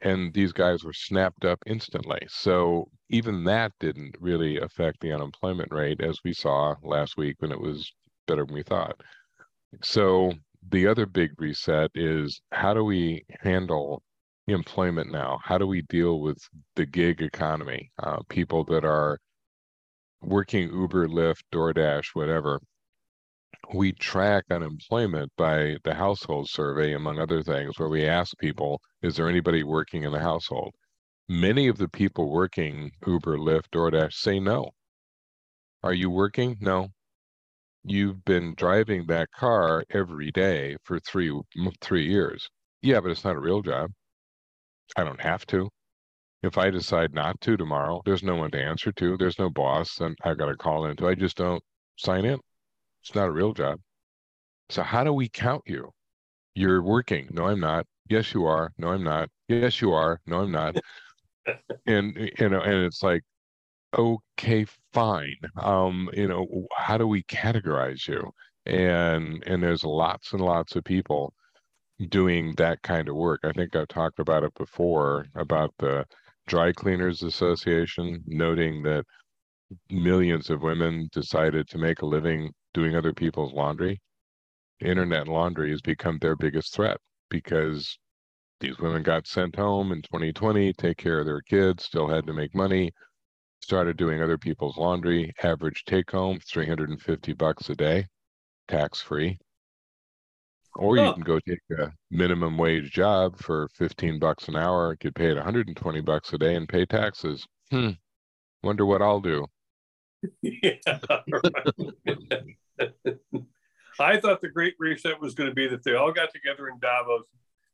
And 0.00 0.32
these 0.32 0.52
guys 0.52 0.84
were 0.84 0.92
snapped 0.92 1.44
up 1.44 1.58
instantly. 1.66 2.20
So 2.28 2.88
even 3.10 3.44
that 3.44 3.72
didn't 3.80 4.16
really 4.20 4.58
affect 4.58 5.00
the 5.00 5.12
unemployment 5.12 5.72
rate, 5.72 6.00
as 6.00 6.20
we 6.24 6.32
saw 6.32 6.74
last 6.82 7.16
week 7.16 7.36
when 7.40 7.52
it 7.52 7.60
was 7.60 7.92
better 8.26 8.44
than 8.44 8.54
we 8.54 8.62
thought. 8.62 9.00
So 9.82 10.32
the 10.70 10.86
other 10.86 11.06
big 11.06 11.30
reset 11.40 11.90
is 11.94 12.40
how 12.52 12.74
do 12.74 12.84
we 12.84 13.24
handle 13.40 14.02
employment 14.46 15.10
now? 15.10 15.38
How 15.42 15.58
do 15.58 15.66
we 15.66 15.82
deal 15.82 16.20
with 16.20 16.38
the 16.76 16.86
gig 16.86 17.22
economy? 17.22 17.90
Uh, 18.02 18.18
people 18.28 18.64
that 18.64 18.84
are 18.84 19.18
working 20.20 20.72
Uber, 20.72 21.08
Lyft, 21.08 21.42
DoorDash, 21.52 22.14
whatever. 22.14 22.60
We 23.72 23.92
track 23.92 24.44
unemployment 24.50 25.32
by 25.36 25.76
the 25.84 25.94
household 25.94 26.48
survey, 26.48 26.94
among 26.94 27.18
other 27.18 27.42
things, 27.42 27.78
where 27.78 27.88
we 27.88 28.06
ask 28.06 28.36
people, 28.38 28.80
is 29.02 29.16
there 29.16 29.28
anybody 29.28 29.62
working 29.62 30.04
in 30.04 30.12
the 30.12 30.20
household? 30.20 30.74
Many 31.28 31.68
of 31.68 31.78
the 31.78 31.88
people 31.88 32.30
working 32.30 32.90
Uber, 33.06 33.38
Lyft, 33.38 33.68
DoorDash 33.72 34.14
say 34.14 34.40
no. 34.40 34.70
Are 35.82 35.94
you 35.94 36.10
working? 36.10 36.56
No 36.60 36.90
you've 37.90 38.24
been 38.24 38.54
driving 38.54 39.06
that 39.06 39.30
car 39.32 39.84
every 39.90 40.30
day 40.30 40.76
for 40.84 40.98
three 41.00 41.32
three 41.80 42.06
years. 42.06 42.48
Yeah, 42.82 43.00
but 43.00 43.10
it's 43.10 43.24
not 43.24 43.36
a 43.36 43.40
real 43.40 43.62
job. 43.62 43.90
I 44.96 45.04
don't 45.04 45.20
have 45.20 45.46
to. 45.46 45.68
If 46.42 46.56
I 46.58 46.70
decide 46.70 47.14
not 47.14 47.40
to 47.42 47.56
tomorrow, 47.56 48.02
there's 48.04 48.22
no 48.22 48.36
one 48.36 48.50
to 48.52 48.62
answer 48.62 48.92
to. 48.92 49.16
There's 49.16 49.38
no 49.38 49.50
boss, 49.50 50.00
and 50.00 50.16
I 50.22 50.34
got 50.34 50.46
to 50.46 50.56
call 50.56 50.86
into. 50.86 51.08
I 51.08 51.14
just 51.14 51.36
don't 51.36 51.62
sign 51.96 52.24
in. 52.24 52.38
It's 53.08 53.14
not 53.14 53.28
a 53.28 53.32
real 53.32 53.54
job. 53.54 53.80
So 54.68 54.82
how 54.82 55.02
do 55.02 55.14
we 55.14 55.30
count 55.30 55.62
you? 55.64 55.92
You're 56.54 56.82
working. 56.82 57.28
No, 57.32 57.46
I'm 57.46 57.58
not. 57.58 57.86
Yes, 58.10 58.34
you 58.34 58.44
are. 58.44 58.70
No, 58.76 58.88
I'm 58.88 59.02
not. 59.02 59.30
Yes, 59.48 59.80
you 59.80 59.92
are. 59.92 60.20
No, 60.26 60.40
I'm 60.40 60.52
not. 60.52 60.76
and 61.86 62.14
you 62.38 62.50
know, 62.50 62.60
and 62.60 62.84
it's 62.84 63.02
like 63.02 63.22
okay, 63.96 64.66
fine. 64.92 65.38
Um, 65.56 66.10
you 66.12 66.28
know, 66.28 66.66
how 66.76 66.98
do 66.98 67.06
we 67.06 67.22
categorize 67.22 68.06
you? 68.06 68.30
And 68.66 69.42
and 69.46 69.62
there's 69.62 69.84
lots 69.84 70.34
and 70.34 70.42
lots 70.42 70.76
of 70.76 70.84
people 70.84 71.32
doing 72.10 72.54
that 72.56 72.82
kind 72.82 73.08
of 73.08 73.16
work. 73.16 73.40
I 73.42 73.52
think 73.52 73.74
I've 73.74 73.88
talked 73.88 74.18
about 74.18 74.44
it 74.44 74.52
before 74.52 75.24
about 75.34 75.72
the 75.78 76.04
Dry 76.46 76.72
Cleaners 76.72 77.22
Association, 77.22 78.22
noting 78.26 78.82
that 78.82 79.04
millions 79.90 80.50
of 80.50 80.60
women 80.62 81.08
decided 81.10 81.68
to 81.68 81.78
make 81.78 82.02
a 82.02 82.06
living 82.06 82.52
doing 82.78 82.94
other 82.94 83.12
people's 83.12 83.52
laundry. 83.52 84.00
Internet 84.80 85.26
laundry 85.26 85.70
has 85.70 85.80
become 85.80 86.16
their 86.20 86.36
biggest 86.36 86.72
threat 86.72 86.98
because 87.28 87.98
these 88.60 88.78
women 88.78 89.02
got 89.02 89.26
sent 89.26 89.56
home 89.56 89.90
in 89.90 90.00
2020, 90.02 90.72
take 90.74 90.96
care 90.96 91.18
of 91.18 91.26
their 91.26 91.40
kids, 91.40 91.84
still 91.84 92.06
had 92.06 92.24
to 92.28 92.32
make 92.32 92.54
money, 92.54 92.92
started 93.60 93.96
doing 93.96 94.22
other 94.22 94.38
people's 94.38 94.76
laundry. 94.76 95.32
Average 95.42 95.84
take 95.86 96.12
home 96.12 96.38
350 96.38 97.32
bucks 97.32 97.68
a 97.68 97.74
day, 97.74 98.06
tax 98.68 99.00
free. 99.00 99.38
Or 100.76 100.96
you 100.96 101.12
can 101.12 101.22
go 101.22 101.40
take 101.40 101.58
a 101.76 101.90
minimum 102.12 102.56
wage 102.56 102.92
job 102.92 103.38
for 103.38 103.68
15 103.74 104.20
bucks 104.20 104.46
an 104.46 104.54
hour, 104.54 104.94
get 104.94 105.16
paid 105.16 105.34
120 105.34 106.00
bucks 106.02 106.32
a 106.32 106.38
day 106.38 106.54
and 106.54 106.68
pay 106.68 106.86
taxes. 106.86 107.44
Hmm. 107.72 107.90
Wonder 108.62 108.86
what 108.86 109.02
I'll 109.02 109.20
do. 109.20 109.46
Yeah. 110.42 110.98
I 114.00 114.18
thought 114.18 114.40
the 114.40 114.48
great 114.48 114.74
reset 114.78 115.20
was 115.20 115.34
going 115.34 115.48
to 115.48 115.54
be 115.54 115.68
that 115.68 115.82
they 115.84 115.94
all 115.94 116.12
got 116.12 116.32
together 116.32 116.68
in 116.68 116.78
Davos 116.78 117.24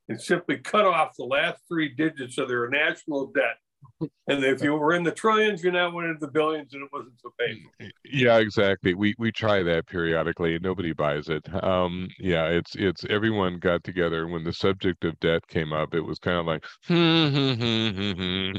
and 0.09 0.21
simply 0.21 0.59
cut 0.59 0.85
off 0.85 1.17
the 1.17 1.25
last 1.25 1.63
three 1.69 1.95
digits 1.95 2.39
of 2.39 2.49
their 2.49 2.69
national 2.69 3.27
debt 3.27 3.59
and 4.01 4.45
if 4.45 4.63
you 4.63 4.75
were 4.75 4.95
in 4.95 5.03
the 5.03 5.11
trillions, 5.13 5.63
you're 5.63 5.73
now 5.73 5.99
into 5.99 6.19
the 6.19 6.29
billions, 6.29 6.75
and 6.75 6.83
it 6.83 6.91
wasn't 6.93 7.15
so 7.21 7.33
painful. 7.39 7.71
Yeah, 8.05 8.39
exactly. 8.39 8.95
We 8.95 9.15
we 9.19 9.31
try 9.33 9.63
that 9.63 9.87
periodically, 9.87 10.55
and 10.55 10.63
nobody 10.63 10.93
buys 10.93 11.29
it. 11.29 11.43
Um, 11.63 12.09
yeah, 12.19 12.47
it's 12.47 12.75
it's 12.75 13.05
everyone 13.09 13.59
got 13.59 13.85
together 13.85 14.27
when 14.27 14.45
the 14.45 14.53
subject 14.53 15.05
of 15.05 15.19
debt 15.21 15.47
came 15.49 15.73
up. 15.73 15.95
It 15.95 16.01
was 16.01 16.19
kind 16.19 16.39
of 16.39 16.47
like, 16.47 16.65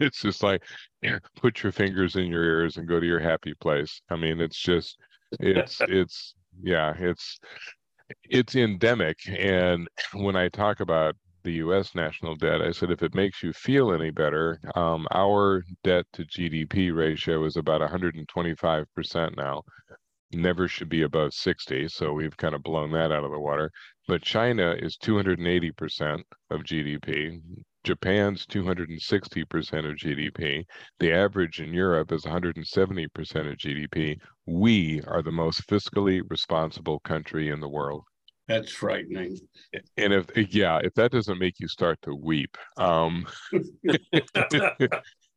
it's 0.00 0.22
just 0.22 0.42
like, 0.42 0.62
put 1.36 1.62
your 1.62 1.72
fingers 1.72 2.16
in 2.16 2.26
your 2.26 2.44
ears 2.44 2.76
and 2.76 2.88
go 2.88 3.00
to 3.00 3.06
your 3.06 3.20
happy 3.20 3.54
place. 3.60 4.00
I 4.10 4.16
mean, 4.16 4.40
it's 4.40 4.58
just, 4.58 4.98
it's 5.40 5.80
it's 5.88 6.34
yeah, 6.62 6.94
it's 6.98 7.38
it's 8.24 8.54
endemic. 8.54 9.18
And 9.28 9.88
when 10.12 10.36
I 10.36 10.48
talk 10.48 10.80
about 10.80 11.16
the 11.44 11.52
U.S. 11.54 11.94
national 11.94 12.36
debt. 12.36 12.62
I 12.62 12.70
said, 12.70 12.90
if 12.90 13.02
it 13.02 13.14
makes 13.14 13.42
you 13.42 13.52
feel 13.52 13.92
any 13.92 14.10
better, 14.10 14.60
um, 14.74 15.06
our 15.12 15.64
debt 15.82 16.06
to 16.14 16.24
GDP 16.24 16.94
ratio 16.94 17.44
is 17.44 17.56
about 17.56 17.80
125% 17.80 19.36
now. 19.36 19.62
Never 20.32 20.66
should 20.66 20.88
be 20.88 21.02
above 21.02 21.34
60, 21.34 21.88
so 21.88 22.12
we've 22.12 22.36
kind 22.36 22.54
of 22.54 22.62
blown 22.62 22.92
that 22.92 23.12
out 23.12 23.24
of 23.24 23.30
the 23.30 23.38
water. 23.38 23.70
But 24.08 24.22
China 24.22 24.74
is 24.78 24.96
280% 24.96 26.22
of 26.50 26.62
GDP. 26.62 27.40
Japan's 27.84 28.46
260% 28.46 29.90
of 29.90 29.96
GDP. 29.96 30.64
The 31.00 31.12
average 31.12 31.60
in 31.60 31.74
Europe 31.74 32.12
is 32.12 32.24
170% 32.24 33.06
of 33.50 33.58
GDP. 33.58 34.18
We 34.46 35.02
are 35.06 35.22
the 35.22 35.32
most 35.32 35.66
fiscally 35.68 36.22
responsible 36.28 37.00
country 37.00 37.50
in 37.50 37.60
the 37.60 37.68
world. 37.68 38.04
That's 38.48 38.72
frightening. 38.72 39.38
And 39.96 40.12
if 40.12 40.26
yeah, 40.52 40.80
if 40.82 40.94
that 40.94 41.12
doesn't 41.12 41.38
make 41.38 41.60
you 41.60 41.68
start 41.68 41.98
to 42.02 42.14
weep, 42.14 42.56
um, 42.76 43.26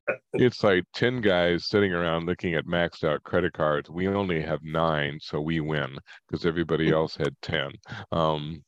it's 0.34 0.64
like 0.64 0.84
10 0.94 1.22
guys 1.22 1.68
sitting 1.68 1.94
around 1.94 2.26
looking 2.26 2.56
at 2.56 2.66
maxed 2.66 3.04
out 3.04 3.24
credit 3.24 3.54
cards. 3.54 3.90
We 3.90 4.08
only 4.08 4.42
have 4.42 4.64
nine, 4.64 5.20
so 5.22 5.42
we 5.42 5.60
win 5.60 5.98
because 6.28 6.46
everybody 6.46 6.92
else 6.92 7.16
had 7.16 7.36
10. 7.42 7.72
Um, 8.12 8.64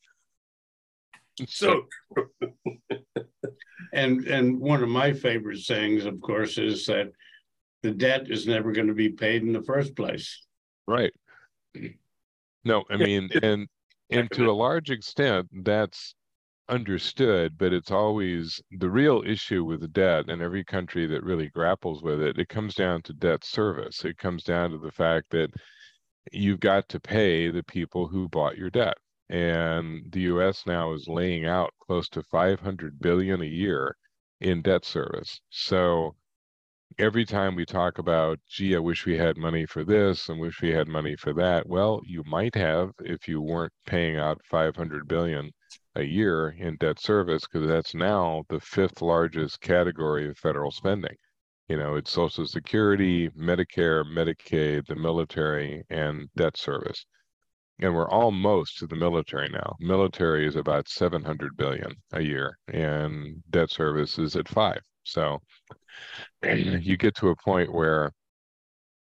so, 1.48 1.84
and 3.94 4.26
and 4.26 4.60
one 4.60 4.82
of 4.82 4.90
my 4.90 5.14
favorite 5.14 5.60
sayings, 5.60 6.06
of 6.06 6.20
course, 6.20 6.58
is 6.58 6.86
that 6.88 7.12
the 7.84 7.92
debt 7.92 8.30
is 8.30 8.48
never 8.48 8.72
going 8.72 8.88
to 8.88 8.94
be 8.94 9.10
paid 9.10 9.44
in 9.44 9.54
the 9.54 9.64
first 9.64 9.96
place. 9.96 10.46
Right. 10.88 11.14
No, 12.64 12.84
I 12.90 12.98
mean, 12.98 13.30
and 13.42 13.68
and 14.10 14.32
to 14.32 14.50
a 14.50 14.52
large 14.52 14.90
extent, 14.90 15.48
that's 15.64 16.16
understood, 16.70 17.58
but 17.58 17.74
it's 17.74 17.92
always 17.92 18.62
the 18.72 18.90
real 18.90 19.24
issue 19.26 19.64
with 19.64 19.82
the 19.82 19.88
debt, 19.88 20.30
and 20.30 20.42
every 20.42 20.64
country 20.64 21.06
that 21.08 21.24
really 21.24 21.50
grapples 21.50 22.04
with 22.04 22.22
it, 22.22 22.38
it 22.38 22.50
comes 22.50 22.76
down 22.76 23.02
to 23.04 23.14
debt 23.14 23.44
service. 23.44 24.04
It 24.06 24.18
comes 24.18 24.44
down 24.44 24.72
to 24.72 24.78
the 24.78 24.92
fact 24.92 25.30
that 25.32 25.50
you've 26.32 26.60
got 26.60 26.90
to 26.90 27.00
pay 27.00 27.50
the 27.50 27.64
people 27.64 28.08
who 28.08 28.28
bought 28.30 28.58
your 28.58 28.70
debt. 28.70 28.98
And 29.30 30.06
the 30.12 30.22
US 30.22 30.64
now 30.66 30.94
is 30.94 31.08
laying 31.08 31.46
out 31.46 31.74
close 31.86 32.08
to 32.10 32.24
500 32.24 33.00
billion 33.00 33.42
a 33.42 33.46
year 33.46 33.96
in 34.40 34.62
debt 34.62 34.86
service. 34.86 35.42
So 35.50 36.16
every 36.98 37.26
time 37.26 37.56
we 37.56 37.66
talk 37.66 38.00
about, 38.00 38.40
gee, 38.50 38.76
I 38.76 38.80
wish 38.80 39.06
we 39.06 39.18
had 39.18 39.38
money 39.38 39.66
for 39.66 39.84
this 39.84 40.30
and 40.30 40.40
wish 40.40 40.62
we 40.62 40.72
had 40.72 40.88
money 40.88 41.16
for 41.16 41.34
that. 41.34 41.68
Well, 41.68 42.02
you 42.06 42.24
might 42.26 42.56
have 42.56 42.92
if 43.00 43.28
you 43.28 43.42
weren't 43.42 43.74
paying 43.86 44.18
out 44.18 44.42
500 44.50 45.08
billion 45.08 45.52
a 45.96 46.04
year 46.04 46.50
in 46.58 46.78
debt 46.78 47.00
service, 47.00 47.44
because 47.46 47.68
that's 47.68 47.96
now 47.96 48.44
the 48.50 48.60
fifth 48.60 49.02
largest 49.02 49.62
category 49.62 50.30
of 50.30 50.38
federal 50.38 50.72
spending. 50.72 51.16
You 51.68 51.78
know, 51.78 51.96
it's 51.96 52.12
Social 52.12 52.46
Security, 52.46 53.30
Medicare, 53.32 54.06
Medicaid, 54.06 54.86
the 54.88 54.96
military, 54.96 55.84
and 55.90 56.30
debt 56.36 56.56
service. 56.56 57.06
And 57.80 57.94
we're 57.94 58.10
almost 58.10 58.78
to 58.78 58.88
the 58.88 58.96
military 58.96 59.50
now. 59.50 59.76
Military 59.80 60.48
is 60.48 60.56
about 60.56 60.88
700 60.88 61.58
billion 61.58 61.96
a 62.14 62.22
year, 62.22 62.58
and 62.68 63.44
debt 63.50 63.70
service 63.70 64.18
is 64.18 64.36
at 64.36 64.48
five. 64.48 64.82
So 65.08 65.40
you 66.44 66.98
get 66.98 67.16
to 67.16 67.30
a 67.30 67.36
point 67.36 67.74
where 67.74 68.12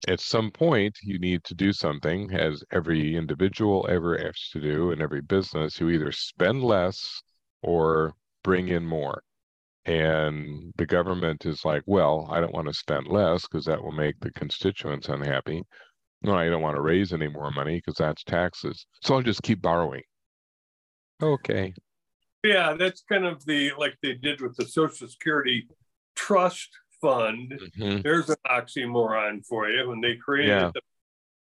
at 0.08 0.20
some 0.20 0.50
point 0.50 0.96
you 1.02 1.18
need 1.18 1.44
to 1.44 1.54
do 1.54 1.72
something 1.72 2.32
as 2.34 2.64
every 2.72 3.16
individual 3.16 3.86
ever 3.88 4.18
has 4.18 4.48
to 4.52 4.60
do 4.60 4.90
in 4.90 5.00
every 5.00 5.20
business 5.22 5.80
you 5.80 5.90
either 5.90 6.10
spend 6.10 6.62
less 6.62 7.22
or 7.62 8.14
bring 8.42 8.68
in 8.68 8.84
more. 8.84 9.22
And 9.84 10.72
the 10.76 10.86
government 10.86 11.44
is 11.46 11.64
like 11.64 11.82
well 11.86 12.28
i 12.30 12.40
don't 12.40 12.54
want 12.54 12.68
to 12.68 12.74
spend 12.74 13.06
less 13.08 13.42
because 13.42 13.64
that 13.66 13.82
will 13.82 13.92
make 13.92 14.18
the 14.20 14.32
constituents 14.32 15.08
unhappy. 15.08 15.62
No 16.22 16.34
i 16.34 16.48
don't 16.48 16.62
want 16.62 16.76
to 16.76 16.82
raise 16.82 17.12
any 17.12 17.28
more 17.28 17.50
money 17.50 17.76
because 17.76 17.96
that's 17.96 18.24
taxes. 18.24 18.86
So 19.02 19.14
i'll 19.14 19.22
just 19.22 19.42
keep 19.42 19.62
borrowing. 19.62 20.02
Okay. 21.22 21.74
Yeah 22.44 22.74
that's 22.74 23.02
kind 23.08 23.24
of 23.24 23.44
the 23.44 23.72
like 23.78 23.96
they 24.02 24.14
did 24.14 24.40
with 24.40 24.56
the 24.56 24.66
social 24.66 25.08
security 25.08 25.68
trust 26.26 26.68
fund. 27.00 27.58
Mm-hmm. 27.78 28.02
There's 28.02 28.30
an 28.30 28.36
oxymoron 28.48 29.44
for 29.44 29.68
you. 29.68 29.88
When 29.88 30.00
they 30.00 30.14
created 30.16 30.50
yeah. 30.50 30.70
the 30.74 30.80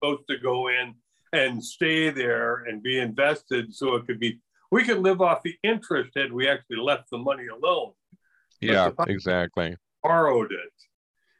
supposed 0.03 0.29
to 0.29 0.39
go 0.39 0.69
in 0.69 0.95
and 1.33 1.63
stay 1.63 2.11
there 2.11 2.65
and 2.65 2.83
be 2.83 2.99
invested 2.99 3.73
so 3.73 3.95
it 3.95 4.07
could 4.07 4.19
be 4.19 4.41
we 4.71 4.85
could 4.85 4.99
live 4.99 5.21
off 5.21 5.43
the 5.43 5.55
interest 5.63 6.13
had 6.17 6.33
we 6.33 6.49
actually 6.49 6.79
left 6.79 7.11
the 7.11 7.19
money 7.19 7.47
alone. 7.47 7.93
Yeah, 8.61 8.91
exactly. 9.07 9.77
Borrowed 10.03 10.53
it. 10.53 10.73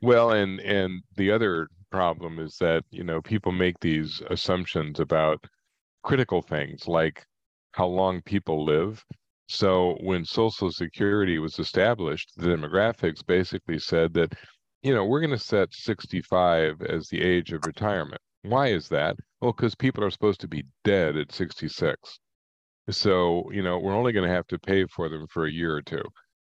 Well, 0.03 0.33
and 0.33 0.61
and 0.61 1.03
the 1.17 1.31
other 1.31 1.69
problem 1.91 2.39
is 2.39 2.57
that, 2.59 2.85
you 2.91 3.05
know, 3.05 3.21
people 3.23 3.53
make 3.53 3.79
these 3.81 4.23
assumptions 4.31 5.01
about 5.01 5.45
critical 6.03 6.43
things 6.43 6.89
like 6.89 7.25
how 7.73 7.87
long 7.87 8.21
people 8.23 8.65
live 8.65 9.05
so 9.53 9.99
when 10.01 10.25
Social 10.25 10.73
Security 10.73 11.39
was 11.39 11.59
established, 11.59 12.33
the 12.37 12.49
demographics 12.49 13.25
basically 13.25 13.79
said 13.79 14.15
that, 14.15 14.35
you 14.83 14.95
know, 14.95 15.05
we're 15.05 15.21
going 15.21 15.31
to 15.31 15.39
set 15.39 15.75
65 15.75 16.81
as 16.83 17.09
the 17.09 17.21
age 17.21 17.53
of 17.53 17.67
retirement. 17.67 18.21
Why 18.43 18.69
is 18.69 18.89
that? 18.89 19.17
Well, 19.41 19.53
because 19.53 19.75
people 19.75 20.03
are 20.05 20.11
supposed 20.11 20.41
to 20.41 20.49
be 20.49 20.65
dead 20.85 21.17
at 21.17 21.33
66. 21.33 22.19
So, 22.91 23.45
you 23.53 23.63
know, 23.63 23.79
we're 23.79 23.95
only 23.95 24.13
going 24.13 24.27
to 24.27 24.35
have 24.35 24.47
to 24.49 24.59
pay 24.59 24.87
for 24.87 25.11
them 25.11 25.27
for 25.29 25.45
a 25.45 25.53
year 25.53 25.77
or 25.77 25.83
two. 25.83 26.03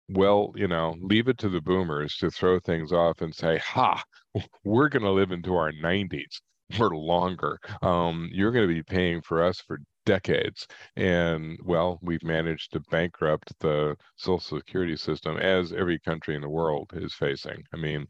Well, 0.09 0.51
you 0.55 0.67
know, 0.67 0.95
leave 0.99 1.27
it 1.27 1.37
to 1.39 1.49
the 1.49 1.61
boomers 1.61 2.17
to 2.17 2.31
throw 2.31 2.59
things 2.59 2.91
off 2.91 3.21
and 3.21 3.33
say, 3.33 3.59
ha, 3.59 4.03
we're 4.63 4.89
going 4.89 5.03
to 5.03 5.11
live 5.11 5.31
into 5.31 5.55
our 5.55 5.71
90s 5.71 6.41
or 6.79 6.89
longer. 6.95 7.59
Um, 7.83 8.29
you're 8.31 8.51
going 8.51 8.67
to 8.67 8.73
be 8.73 8.83
paying 8.83 9.21
for 9.21 9.43
us 9.43 9.61
for 9.61 9.79
decades. 10.05 10.67
And 10.95 11.59
well, 11.63 11.99
we've 12.01 12.23
managed 12.23 12.73
to 12.73 12.79
bankrupt 12.91 13.53
the 13.59 13.95
social 14.15 14.57
security 14.59 14.97
system 14.97 15.37
as 15.37 15.73
every 15.73 15.99
country 15.99 16.35
in 16.35 16.41
the 16.41 16.49
world 16.49 16.91
is 16.93 17.13
facing. 17.13 17.63
I 17.73 17.77
mean, 17.77 18.07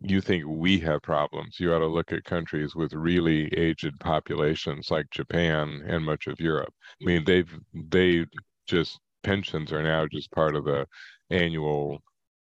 you 0.00 0.20
think 0.20 0.44
we 0.46 0.78
have 0.80 1.02
problems. 1.02 1.60
You 1.60 1.72
ought 1.72 1.80
to 1.80 1.86
look 1.86 2.12
at 2.12 2.24
countries 2.24 2.74
with 2.74 2.92
really 2.92 3.46
aged 3.54 3.98
populations 4.00 4.90
like 4.90 5.10
Japan 5.10 5.82
and 5.86 6.04
much 6.04 6.26
of 6.26 6.40
Europe. 6.40 6.74
I 7.00 7.04
mean, 7.04 7.24
they've 7.24 7.52
they 7.74 8.26
just 8.66 8.98
pensions 9.22 9.72
are 9.72 9.82
now 9.82 10.06
just 10.06 10.30
part 10.32 10.56
of 10.56 10.64
the 10.64 10.86
annual 11.30 12.02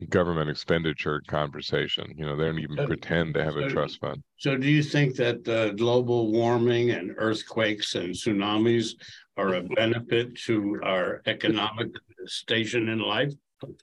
government 0.09 0.51
expenditure 0.51 1.23
conversation. 1.27 2.13
You 2.17 2.27
know, 2.27 2.37
they 2.37 2.45
don't 2.45 2.59
even 2.59 2.77
so, 2.77 2.87
pretend 2.87 3.35
to 3.35 3.45
have 3.45 3.55
so, 3.55 3.61
a 3.61 3.69
trust 3.69 4.01
fund. 4.01 4.23
So, 4.37 4.57
do 4.57 4.69
you 4.69 4.83
think 4.83 5.17
that 5.17 5.47
uh, 5.49 5.71
global 5.71 6.31
warming 6.31 6.91
and 6.91 7.15
earthquakes 7.17 7.95
and 7.95 8.15
tsunamis 8.15 8.95
are 9.37 9.55
a 9.55 9.63
benefit 9.63 10.37
to 10.47 10.81
our 10.83 11.23
economic 11.27 11.89
station 12.27 12.89
in 12.89 12.99
life? 13.01 13.33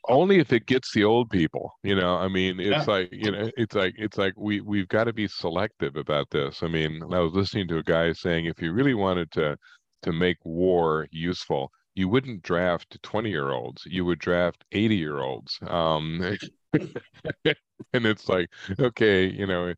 Only 0.07 0.37
if 0.37 0.53
it 0.53 0.67
gets 0.67 0.93
the 0.93 1.03
old 1.03 1.31
people, 1.31 1.71
you 1.81 1.95
know. 1.95 2.15
I 2.15 2.27
mean, 2.27 2.59
it's 2.59 2.69
yeah. 2.87 2.93
like 2.93 3.09
you 3.11 3.31
know, 3.31 3.49
it's 3.57 3.73
like 3.73 3.95
it's 3.97 4.19
like 4.19 4.33
we 4.37 4.61
we've 4.61 4.87
got 4.87 5.05
to 5.05 5.13
be 5.13 5.27
selective 5.27 5.95
about 5.95 6.29
this. 6.29 6.61
I 6.61 6.67
mean, 6.67 7.01
I 7.11 7.19
was 7.19 7.33
listening 7.33 7.67
to 7.69 7.79
a 7.79 7.83
guy 7.83 8.13
saying 8.13 8.45
if 8.45 8.61
you 8.61 8.71
really 8.71 8.93
wanted 8.93 9.31
to 9.31 9.57
to 10.03 10.11
make 10.11 10.37
war 10.43 11.07
useful, 11.11 11.71
you 11.95 12.07
wouldn't 12.07 12.43
draft 12.43 12.97
20 13.03 13.29
year 13.29 13.51
olds 13.51 13.85
you 13.85 14.05
would 14.05 14.19
draft 14.19 14.63
80 14.71 14.95
year 14.95 15.19
olds 15.19 15.59
um, 15.67 16.37
and 16.73 18.05
it's 18.05 18.27
like 18.27 18.49
okay 18.79 19.25
you 19.25 19.45
know 19.45 19.73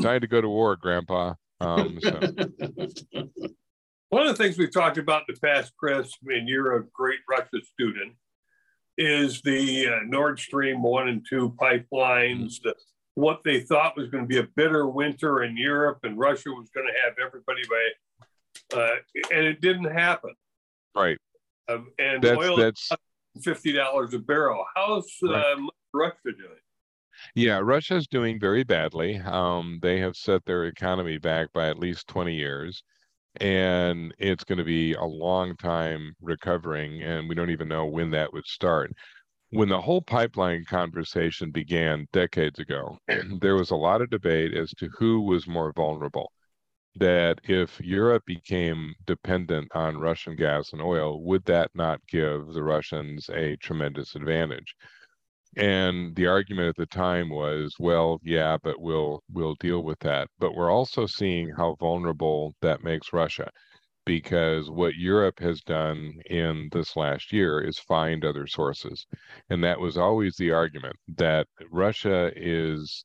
time 0.00 0.20
to 0.20 0.26
go 0.26 0.40
to 0.40 0.48
war 0.48 0.76
grandpa 0.76 1.34
um, 1.60 1.98
so. 2.02 2.10
one 4.10 4.26
of 4.26 4.36
the 4.36 4.42
things 4.42 4.58
we've 4.58 4.72
talked 4.72 4.98
about 4.98 5.22
in 5.28 5.34
the 5.34 5.40
past 5.40 5.72
chris 5.78 6.12
and 6.26 6.48
you're 6.48 6.76
a 6.76 6.84
great 6.92 7.20
russia 7.28 7.60
student 7.64 8.14
is 8.98 9.40
the 9.42 9.88
uh, 9.88 9.98
nord 10.06 10.38
stream 10.38 10.82
1 10.82 11.08
and 11.08 11.26
2 11.28 11.54
pipelines 11.60 11.82
mm-hmm. 11.90 12.68
the, 12.68 12.74
what 13.14 13.40
they 13.44 13.60
thought 13.60 13.96
was 13.96 14.08
going 14.10 14.24
to 14.24 14.28
be 14.28 14.38
a 14.38 14.48
bitter 14.56 14.86
winter 14.86 15.42
in 15.42 15.56
europe 15.56 15.98
and 16.04 16.18
russia 16.18 16.50
was 16.50 16.68
going 16.74 16.86
to 16.86 16.92
have 17.02 17.14
everybody 17.24 17.62
by 17.68 17.88
uh, 18.74 18.96
and 19.32 19.46
it 19.46 19.60
didn't 19.60 19.90
happen 19.90 20.34
right 20.94 21.18
um, 21.68 21.88
and 21.98 22.22
that's, 22.22 22.38
oil 22.38 22.56
that's 22.56 22.90
fifty 23.42 23.72
dollars 23.72 24.14
a 24.14 24.18
barrel. 24.18 24.64
How's 24.74 25.06
right. 25.22 25.44
um, 25.52 25.70
Russia 25.92 26.16
doing? 26.24 26.60
Yeah, 27.34 27.60
Russia's 27.62 28.06
doing 28.06 28.38
very 28.38 28.64
badly. 28.64 29.18
Um, 29.18 29.78
they 29.82 29.98
have 30.00 30.16
set 30.16 30.44
their 30.44 30.64
economy 30.66 31.18
back 31.18 31.52
by 31.52 31.68
at 31.68 31.78
least 31.78 32.08
20 32.08 32.34
years, 32.34 32.82
and 33.40 34.14
it's 34.18 34.44
going 34.44 34.58
to 34.58 34.64
be 34.64 34.94
a 34.94 35.04
long 35.04 35.56
time 35.56 36.14
recovering, 36.20 37.02
and 37.02 37.28
we 37.28 37.34
don't 37.34 37.50
even 37.50 37.68
know 37.68 37.86
when 37.86 38.10
that 38.10 38.32
would 38.32 38.46
start. 38.46 38.92
When 39.50 39.68
the 39.68 39.80
whole 39.80 40.02
pipeline 40.02 40.64
conversation 40.64 41.50
began 41.50 42.06
decades 42.12 42.58
ago, 42.58 42.98
there 43.40 43.54
was 43.54 43.70
a 43.70 43.76
lot 43.76 44.02
of 44.02 44.10
debate 44.10 44.54
as 44.54 44.70
to 44.72 44.90
who 44.98 45.22
was 45.22 45.46
more 45.46 45.72
vulnerable 45.72 46.32
that 46.98 47.40
if 47.44 47.80
Europe 47.80 48.24
became 48.26 48.94
dependent 49.06 49.68
on 49.74 49.98
Russian 49.98 50.36
gas 50.36 50.72
and 50.72 50.82
oil, 50.82 51.22
would 51.22 51.44
that 51.44 51.70
not 51.74 52.00
give 52.08 52.52
the 52.52 52.62
Russians 52.62 53.28
a 53.30 53.56
tremendous 53.56 54.14
advantage? 54.14 54.74
And 55.56 56.14
the 56.16 56.26
argument 56.26 56.68
at 56.68 56.76
the 56.76 56.86
time 56.86 57.30
was, 57.30 57.74
well, 57.78 58.20
yeah, 58.22 58.58
but 58.62 58.80
we'll 58.80 59.22
we'll 59.32 59.54
deal 59.56 59.82
with 59.82 59.98
that. 60.00 60.28
But 60.38 60.54
we're 60.54 60.70
also 60.70 61.06
seeing 61.06 61.50
how 61.50 61.76
vulnerable 61.80 62.54
that 62.60 62.84
makes 62.84 63.12
Russia 63.12 63.50
because 64.06 64.70
what 64.70 64.94
Europe 64.94 65.40
has 65.40 65.60
done 65.62 66.14
in 66.30 66.68
this 66.72 66.96
last 66.96 67.32
year 67.32 67.60
is 67.60 67.78
find 67.78 68.24
other 68.24 68.46
sources. 68.46 69.06
And 69.50 69.62
that 69.64 69.80
was 69.80 69.98
always 69.98 70.36
the 70.36 70.52
argument 70.52 70.96
that 71.16 71.48
Russia 71.70 72.30
is 72.36 73.04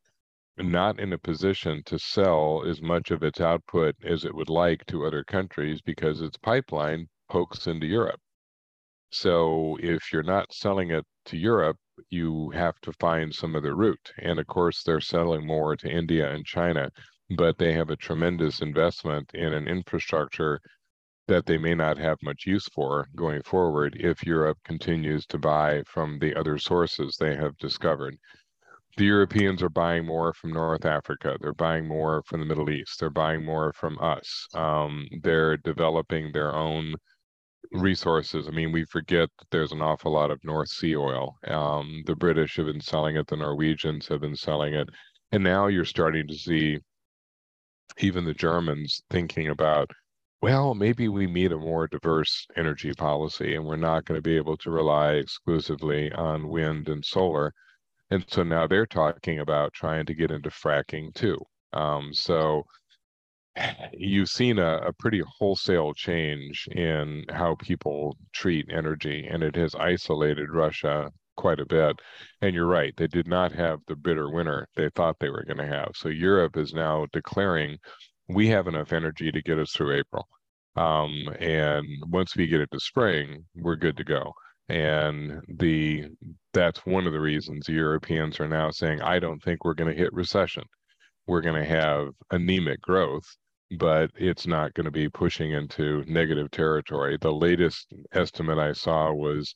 not 0.58 1.00
in 1.00 1.14
a 1.14 1.18
position 1.18 1.82
to 1.86 1.98
sell 1.98 2.64
as 2.68 2.82
much 2.82 3.12
of 3.12 3.24
its 3.24 3.40
output 3.42 3.96
as 4.04 4.26
it 4.26 4.36
would 4.36 4.50
like 4.50 4.86
to 4.86 5.06
other 5.06 5.24
countries 5.24 5.82
because 5.82 6.22
its 6.22 6.38
pipeline 6.38 7.08
pokes 7.30 7.68
into 7.68 7.88
Europe. 7.88 8.20
So 9.12 9.78
if 9.82 10.12
you're 10.14 10.24
not 10.24 10.54
selling 10.54 10.92
it 10.92 11.06
to 11.26 11.38
Europe, 11.38 11.78
you 12.10 12.50
have 12.52 12.80
to 12.82 12.94
find 12.94 13.34
some 13.34 13.56
other 13.56 13.76
route. 13.76 14.12
And 14.18 14.40
of 14.40 14.48
course, 14.48 14.84
they're 14.84 15.02
selling 15.02 15.46
more 15.46 15.76
to 15.76 15.90
India 15.90 16.32
and 16.32 16.46
China, 16.46 16.92
but 17.30 17.58
they 17.58 17.74
have 17.74 17.90
a 17.90 17.96
tremendous 17.96 18.62
investment 18.62 19.32
in 19.34 19.54
an 19.54 19.68
infrastructure 19.68 20.60
that 21.28 21.46
they 21.46 21.58
may 21.58 21.76
not 21.76 21.98
have 21.98 22.18
much 22.22 22.46
use 22.46 22.68
for 22.74 23.08
going 23.16 23.42
forward 23.44 23.96
if 24.00 24.26
Europe 24.26 24.58
continues 24.66 25.26
to 25.28 25.38
buy 25.38 25.84
from 25.84 26.20
the 26.20 26.36
other 26.36 26.58
sources 26.58 27.16
they 27.16 27.36
have 27.36 27.58
discovered. 27.58 28.18
The 28.98 29.06
Europeans 29.06 29.64
are 29.64 29.70
buying 29.70 30.06
more 30.06 30.34
from 30.34 30.52
North 30.52 30.86
Africa. 30.86 31.38
They're 31.40 31.54
buying 31.54 31.88
more 31.88 32.24
from 32.24 32.40
the 32.40 32.46
Middle 32.46 32.70
East. 32.70 33.00
They're 33.00 33.10
buying 33.10 33.46
more 33.46 33.72
from 33.74 33.98
us. 34.02 34.48
Um, 34.54 35.08
they're 35.22 35.58
developing 35.58 36.32
their 36.32 36.54
own 36.54 36.96
resources. 37.72 38.48
I 38.48 38.52
mean, 38.52 38.72
we 38.72 38.84
forget 38.86 39.30
that 39.40 39.50
there's 39.50 39.72
an 39.72 39.82
awful 39.82 40.12
lot 40.12 40.32
of 40.32 40.44
North 40.44 40.70
Sea 40.70 40.96
oil. 40.96 41.38
Um, 41.48 42.04
the 42.06 42.16
British 42.16 42.58
have 42.58 42.66
been 42.66 42.82
selling 42.82 43.16
it, 43.16 43.28
the 43.28 43.38
Norwegians 43.38 44.08
have 44.08 44.22
been 44.22 44.36
selling 44.36 44.74
it. 44.74 44.90
And 45.32 45.44
now 45.44 45.68
you're 45.68 45.86
starting 45.86 46.28
to 46.28 46.36
see 46.36 46.80
even 48.00 48.26
the 48.26 48.34
Germans 48.34 49.04
thinking 49.10 49.48
about, 49.50 49.90
well, 50.42 50.74
maybe 50.74 51.08
we 51.08 51.28
need 51.28 51.52
a 51.52 51.58
more 51.58 51.88
diverse 51.88 52.46
energy 52.58 52.94
policy 52.94 53.56
and 53.56 53.66
we're 53.66 53.76
not 53.76 54.06
going 54.06 54.18
to 54.18 54.22
be 54.22 54.36
able 54.36 54.58
to 54.58 54.72
rely 54.72 55.14
exclusively 55.14 56.12
on 56.12 56.50
wind 56.50 56.90
and 56.90 57.06
solar. 57.06 57.54
And 58.12 58.26
so 58.28 58.44
now 58.44 58.68
they're 58.68 58.86
talking 58.86 59.40
about 59.40 59.74
trying 59.74 60.06
to 60.06 60.14
get 60.14 60.32
into 60.32 60.50
fracking 60.50 61.14
too. 61.14 61.40
Um, 61.74 62.14
so 62.14 62.64
you've 63.94 64.30
seen 64.30 64.60
a, 64.60 64.78
a, 64.78 64.94
pretty 64.94 65.22
wholesale 65.40 65.94
change 65.94 66.68
in 66.72 67.26
how 67.30 67.56
people 67.56 68.18
treat 68.34 68.68
energy, 68.70 69.28
and 69.30 69.42
it 69.42 69.56
has 69.56 69.74
isolated 69.76 70.50
Russia 70.52 71.10
quite 71.38 71.60
a 71.60 71.66
bit. 71.66 72.00
And 72.42 72.54
you're 72.54 72.68
right, 72.68 72.94
they 72.98 73.08
did 73.08 73.28
not 73.28 73.54
have 73.54 73.80
the 73.88 73.96
bitter 73.96 74.30
winter 74.30 74.68
they 74.76 74.90
thought 74.90 75.18
they 75.20 75.30
were 75.30 75.46
going 75.46 75.58
to 75.58 75.68
have. 75.68 75.92
So 75.96 76.10
Europe 76.10 76.58
is 76.58 76.74
now 76.74 77.08
declaring 77.14 77.78
we 78.28 78.48
have 78.50 78.68
enough 78.68 78.94
energy 78.94 79.32
to 79.32 79.42
get 79.42 79.60
us 79.60 79.72
through 79.72 79.98
April. 79.98 80.28
Um, 80.76 81.30
and 81.40 81.86
once 82.08 82.36
we 82.36 82.48
get 82.48 82.62
it 82.62 82.70
to 82.72 82.80
spring, 82.80 83.46
we're 83.56 83.76
good 83.76 83.98
to 83.98 84.04
go. 84.04 84.34
And 84.70 85.42
the 85.48 86.06
that's 86.54 86.86
one 86.86 87.08
of 87.08 87.14
the 87.14 87.20
reasons 87.20 87.68
Europeans 87.68 88.40
are 88.40 88.48
now 88.48 88.72
saying, 88.72 89.02
I 89.02 89.20
don't 89.20 89.42
think 89.42 89.64
we're 89.64 89.74
going 89.74 89.92
to 89.92 89.98
hit 89.98 90.14
recession. 90.14 90.64
We're 91.28 91.42
going 91.42 91.62
to 91.62 91.70
have 91.70 92.10
anemic 92.32 92.82
growth 92.82 93.26
but 93.78 94.12
it's 94.16 94.46
not 94.46 94.74
going 94.74 94.86
to 94.86 94.92
be 94.92 95.08
pushing 95.08 95.52
into 95.52 96.04
negative 96.06 96.52
territory. 96.52 97.18
The 97.20 97.32
latest 97.32 97.94
estimate 98.14 98.58
I 98.58 98.74
saw 98.74 99.14
was 99.14 99.54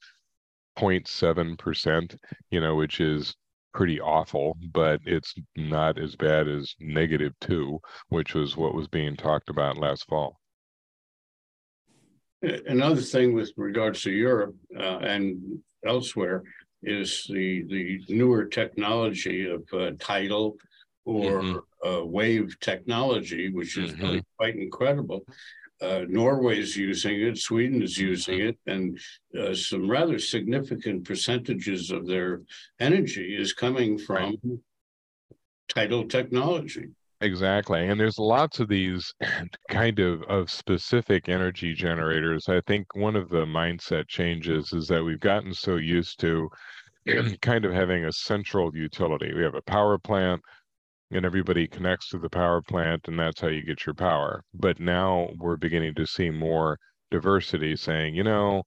0.7%, 0.79 2.17
you 2.49 2.61
know, 2.61 2.75
which 2.75 3.01
is 3.01 3.35
pretty 3.73 3.99
awful, 3.99 4.57
but 4.71 5.01
it's 5.05 5.35
not 5.57 5.99
as 5.99 6.15
bad 6.15 6.47
as 6.47 6.75
negative 6.79 7.33
two, 7.41 7.79
which 8.07 8.33
was 8.33 8.55
what 8.55 8.73
was 8.73 8.87
being 8.87 9.17
talked 9.17 9.49
about 9.49 9.77
last 9.77 10.07
fall. 10.07 10.39
Another 12.41 13.01
thing 13.01 13.33
with 13.33 13.51
regards 13.57 14.01
to 14.03 14.11
Europe 14.11 14.55
uh, 14.79 14.99
and 14.99 15.59
elsewhere 15.85 16.43
is 16.85 17.25
the 17.29 17.63
the 17.63 18.01
newer 18.09 18.45
technology 18.45 19.49
of 19.49 19.63
uh, 19.73 19.91
tidal 19.99 20.57
or 21.05 21.41
mm-hmm. 21.41 21.87
uh, 21.87 22.03
wave 22.03 22.57
technology, 22.59 23.51
which 23.51 23.77
is 23.77 23.91
mm-hmm. 23.91 24.01
really 24.01 24.23
quite 24.37 24.55
incredible. 24.55 25.25
Uh, 25.81 26.01
Norway 26.07 26.59
is 26.59 26.75
using 26.75 27.21
it, 27.21 27.37
Sweden 27.37 27.83
is 27.83 27.97
using 27.97 28.39
mm-hmm. 28.39 28.47
it, 28.49 28.57
and 28.65 28.99
uh, 29.39 29.53
some 29.53 29.89
rather 29.89 30.17
significant 30.17 31.03
percentages 31.03 31.91
of 31.91 32.07
their 32.07 32.41
energy 32.79 33.35
is 33.37 33.53
coming 33.53 33.97
from 33.97 34.37
right. 34.43 34.59
tidal 35.67 36.07
technology. 36.07 36.89
Exactly. 37.21 37.87
And 37.87 37.99
there's 37.99 38.19
lots 38.19 38.59
of 38.59 38.67
these 38.67 39.13
kind 39.69 39.99
of, 39.99 40.21
of 40.23 40.51
specific 40.51 41.29
energy 41.29 41.73
generators. 41.73 42.47
I 42.49 42.61
think 42.67 42.93
one 42.95 43.15
of 43.15 43.29
the 43.29 43.45
mindset 43.45 44.07
changes 44.07 44.73
is 44.73 44.87
that 44.87 45.03
we've 45.03 45.19
gotten 45.19 45.53
so 45.53 45.77
used 45.77 46.19
to 46.21 46.49
kind 47.41 47.65
of 47.65 47.73
having 47.73 48.05
a 48.05 48.11
central 48.11 48.75
utility. 48.75 49.33
We 49.33 49.43
have 49.43 49.55
a 49.55 49.61
power 49.61 49.97
plant, 49.97 50.41
and 51.11 51.25
everybody 51.25 51.67
connects 51.67 52.09
to 52.09 52.19
the 52.19 52.29
power 52.29 52.61
plant 52.61 53.07
and 53.07 53.19
that's 53.19 53.41
how 53.41 53.47
you 53.47 53.63
get 53.63 53.85
your 53.85 53.95
power 53.95 54.43
but 54.53 54.79
now 54.79 55.29
we're 55.37 55.57
beginning 55.57 55.93
to 55.95 56.05
see 56.07 56.29
more 56.31 56.77
diversity 57.11 57.75
saying 57.75 58.15
you 58.15 58.23
know 58.23 58.63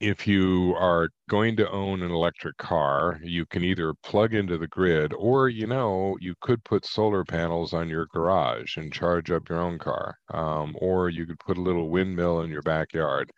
if 0.00 0.26
you 0.26 0.74
are 0.78 1.08
going 1.28 1.56
to 1.56 1.70
own 1.70 2.02
an 2.02 2.10
electric 2.10 2.56
car 2.58 3.18
you 3.22 3.46
can 3.46 3.64
either 3.64 3.94
plug 4.02 4.34
into 4.34 4.58
the 4.58 4.66
grid 4.68 5.12
or 5.14 5.48
you 5.48 5.66
know 5.66 6.16
you 6.20 6.34
could 6.42 6.62
put 6.64 6.84
solar 6.84 7.24
panels 7.24 7.72
on 7.72 7.88
your 7.88 8.06
garage 8.06 8.76
and 8.76 8.92
charge 8.92 9.30
up 9.30 9.48
your 9.48 9.58
own 9.58 9.78
car 9.78 10.16
um, 10.34 10.74
or 10.80 11.08
you 11.08 11.26
could 11.26 11.38
put 11.40 11.56
a 11.58 11.62
little 11.62 11.88
windmill 11.90 12.40
in 12.42 12.50
your 12.50 12.62
backyard 12.62 13.30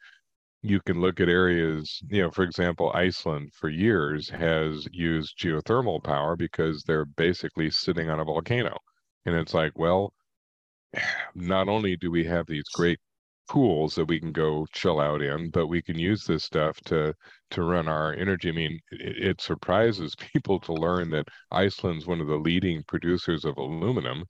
you 0.62 0.80
can 0.80 1.00
look 1.00 1.20
at 1.20 1.28
areas, 1.28 2.02
you 2.08 2.22
know, 2.22 2.30
for 2.30 2.42
example, 2.42 2.90
Iceland 2.94 3.52
for 3.54 3.68
years 3.68 4.28
has 4.30 4.86
used 4.92 5.38
geothermal 5.38 6.02
power 6.02 6.36
because 6.36 6.82
they're 6.82 7.04
basically 7.04 7.70
sitting 7.70 8.10
on 8.10 8.20
a 8.20 8.24
volcano. 8.24 8.76
And 9.26 9.36
it's 9.36 9.54
like, 9.54 9.72
well, 9.78 10.12
not 11.34 11.68
only 11.68 11.96
do 11.96 12.10
we 12.10 12.24
have 12.24 12.46
these 12.46 12.68
great 12.74 12.98
pools 13.48 13.94
that 13.94 14.06
we 14.06 14.20
can 14.20 14.32
go 14.32 14.66
chill 14.72 15.00
out 15.00 15.22
in, 15.22 15.50
but 15.50 15.66
we 15.66 15.82
can 15.82 15.98
use 15.98 16.24
this 16.24 16.44
stuff 16.44 16.78
to 16.86 17.14
to 17.50 17.62
run 17.62 17.88
our 17.88 18.14
energy. 18.14 18.50
I 18.50 18.52
mean, 18.52 18.78
it, 18.90 19.28
it 19.30 19.40
surprises 19.40 20.14
people 20.32 20.60
to 20.60 20.72
learn 20.72 21.10
that 21.10 21.28
Iceland's 21.50 22.06
one 22.06 22.20
of 22.20 22.26
the 22.28 22.36
leading 22.36 22.82
producers 22.84 23.44
of 23.44 23.56
aluminum, 23.56 24.24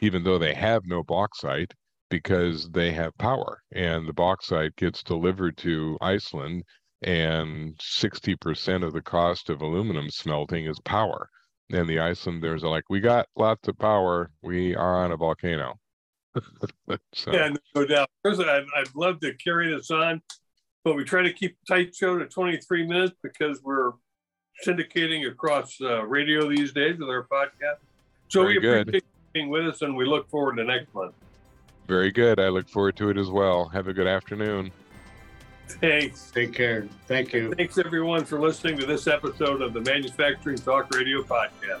even 0.00 0.24
though 0.24 0.38
they 0.38 0.54
have 0.54 0.82
no 0.86 1.02
bauxite 1.02 1.72
because 2.10 2.68
they 2.70 2.92
have 2.92 3.16
power 3.18 3.62
and 3.72 4.08
the 4.08 4.12
bauxite 4.12 4.74
gets 4.76 5.02
delivered 5.02 5.56
to 5.58 5.98
Iceland 6.00 6.64
and 7.02 7.76
60% 7.78 8.84
of 8.84 8.92
the 8.92 9.02
cost 9.02 9.50
of 9.50 9.60
aluminum 9.62 10.10
smelting 10.10 10.66
is 10.66 10.80
power. 10.80 11.28
And 11.70 11.88
the 11.88 12.00
Icelanders 12.00 12.64
are 12.64 12.70
like, 12.70 12.84
we 12.88 13.00
got 13.00 13.28
lots 13.36 13.68
of 13.68 13.78
power. 13.78 14.30
We 14.42 14.74
are 14.74 15.04
on 15.04 15.12
a 15.12 15.16
volcano. 15.16 15.78
so. 17.14 17.32
Yeah, 17.32 17.54
no 17.74 17.84
doubt. 17.86 18.10
I'd, 18.24 18.66
I'd 18.76 18.94
love 18.94 19.20
to 19.20 19.34
carry 19.34 19.74
this 19.74 19.90
on, 19.90 20.22
but 20.84 20.96
we 20.96 21.04
try 21.04 21.22
to 21.22 21.32
keep 21.32 21.56
tight 21.66 21.94
show 21.94 22.18
to 22.18 22.26
23 22.26 22.86
minutes 22.86 23.16
because 23.22 23.62
we're 23.62 23.92
syndicating 24.66 25.30
across 25.30 25.80
uh, 25.80 26.04
radio 26.04 26.48
these 26.48 26.72
days 26.72 26.98
with 26.98 27.08
our 27.08 27.26
podcast. 27.30 27.78
So 28.28 28.42
Very 28.42 28.58
we 28.58 28.80
appreciate 28.80 29.04
being 29.32 29.48
with 29.48 29.66
us 29.66 29.82
and 29.82 29.96
we 29.96 30.04
look 30.04 30.28
forward 30.30 30.56
to 30.56 30.64
next 30.64 30.92
month. 30.94 31.14
Very 31.86 32.10
good. 32.10 32.38
I 32.38 32.48
look 32.48 32.68
forward 32.68 32.96
to 32.96 33.08
it 33.08 33.16
as 33.16 33.30
well. 33.30 33.66
Have 33.68 33.88
a 33.88 33.92
good 33.92 34.06
afternoon. 34.06 34.70
Thanks. 35.68 36.30
Take 36.30 36.52
care. 36.52 36.86
Thank 37.06 37.32
you. 37.32 37.54
Thanks, 37.54 37.78
everyone, 37.78 38.24
for 38.24 38.40
listening 38.40 38.78
to 38.78 38.86
this 38.86 39.06
episode 39.06 39.62
of 39.62 39.72
the 39.72 39.80
Manufacturing 39.80 40.58
Talk 40.58 40.94
Radio 40.94 41.22
Podcast. 41.22 41.80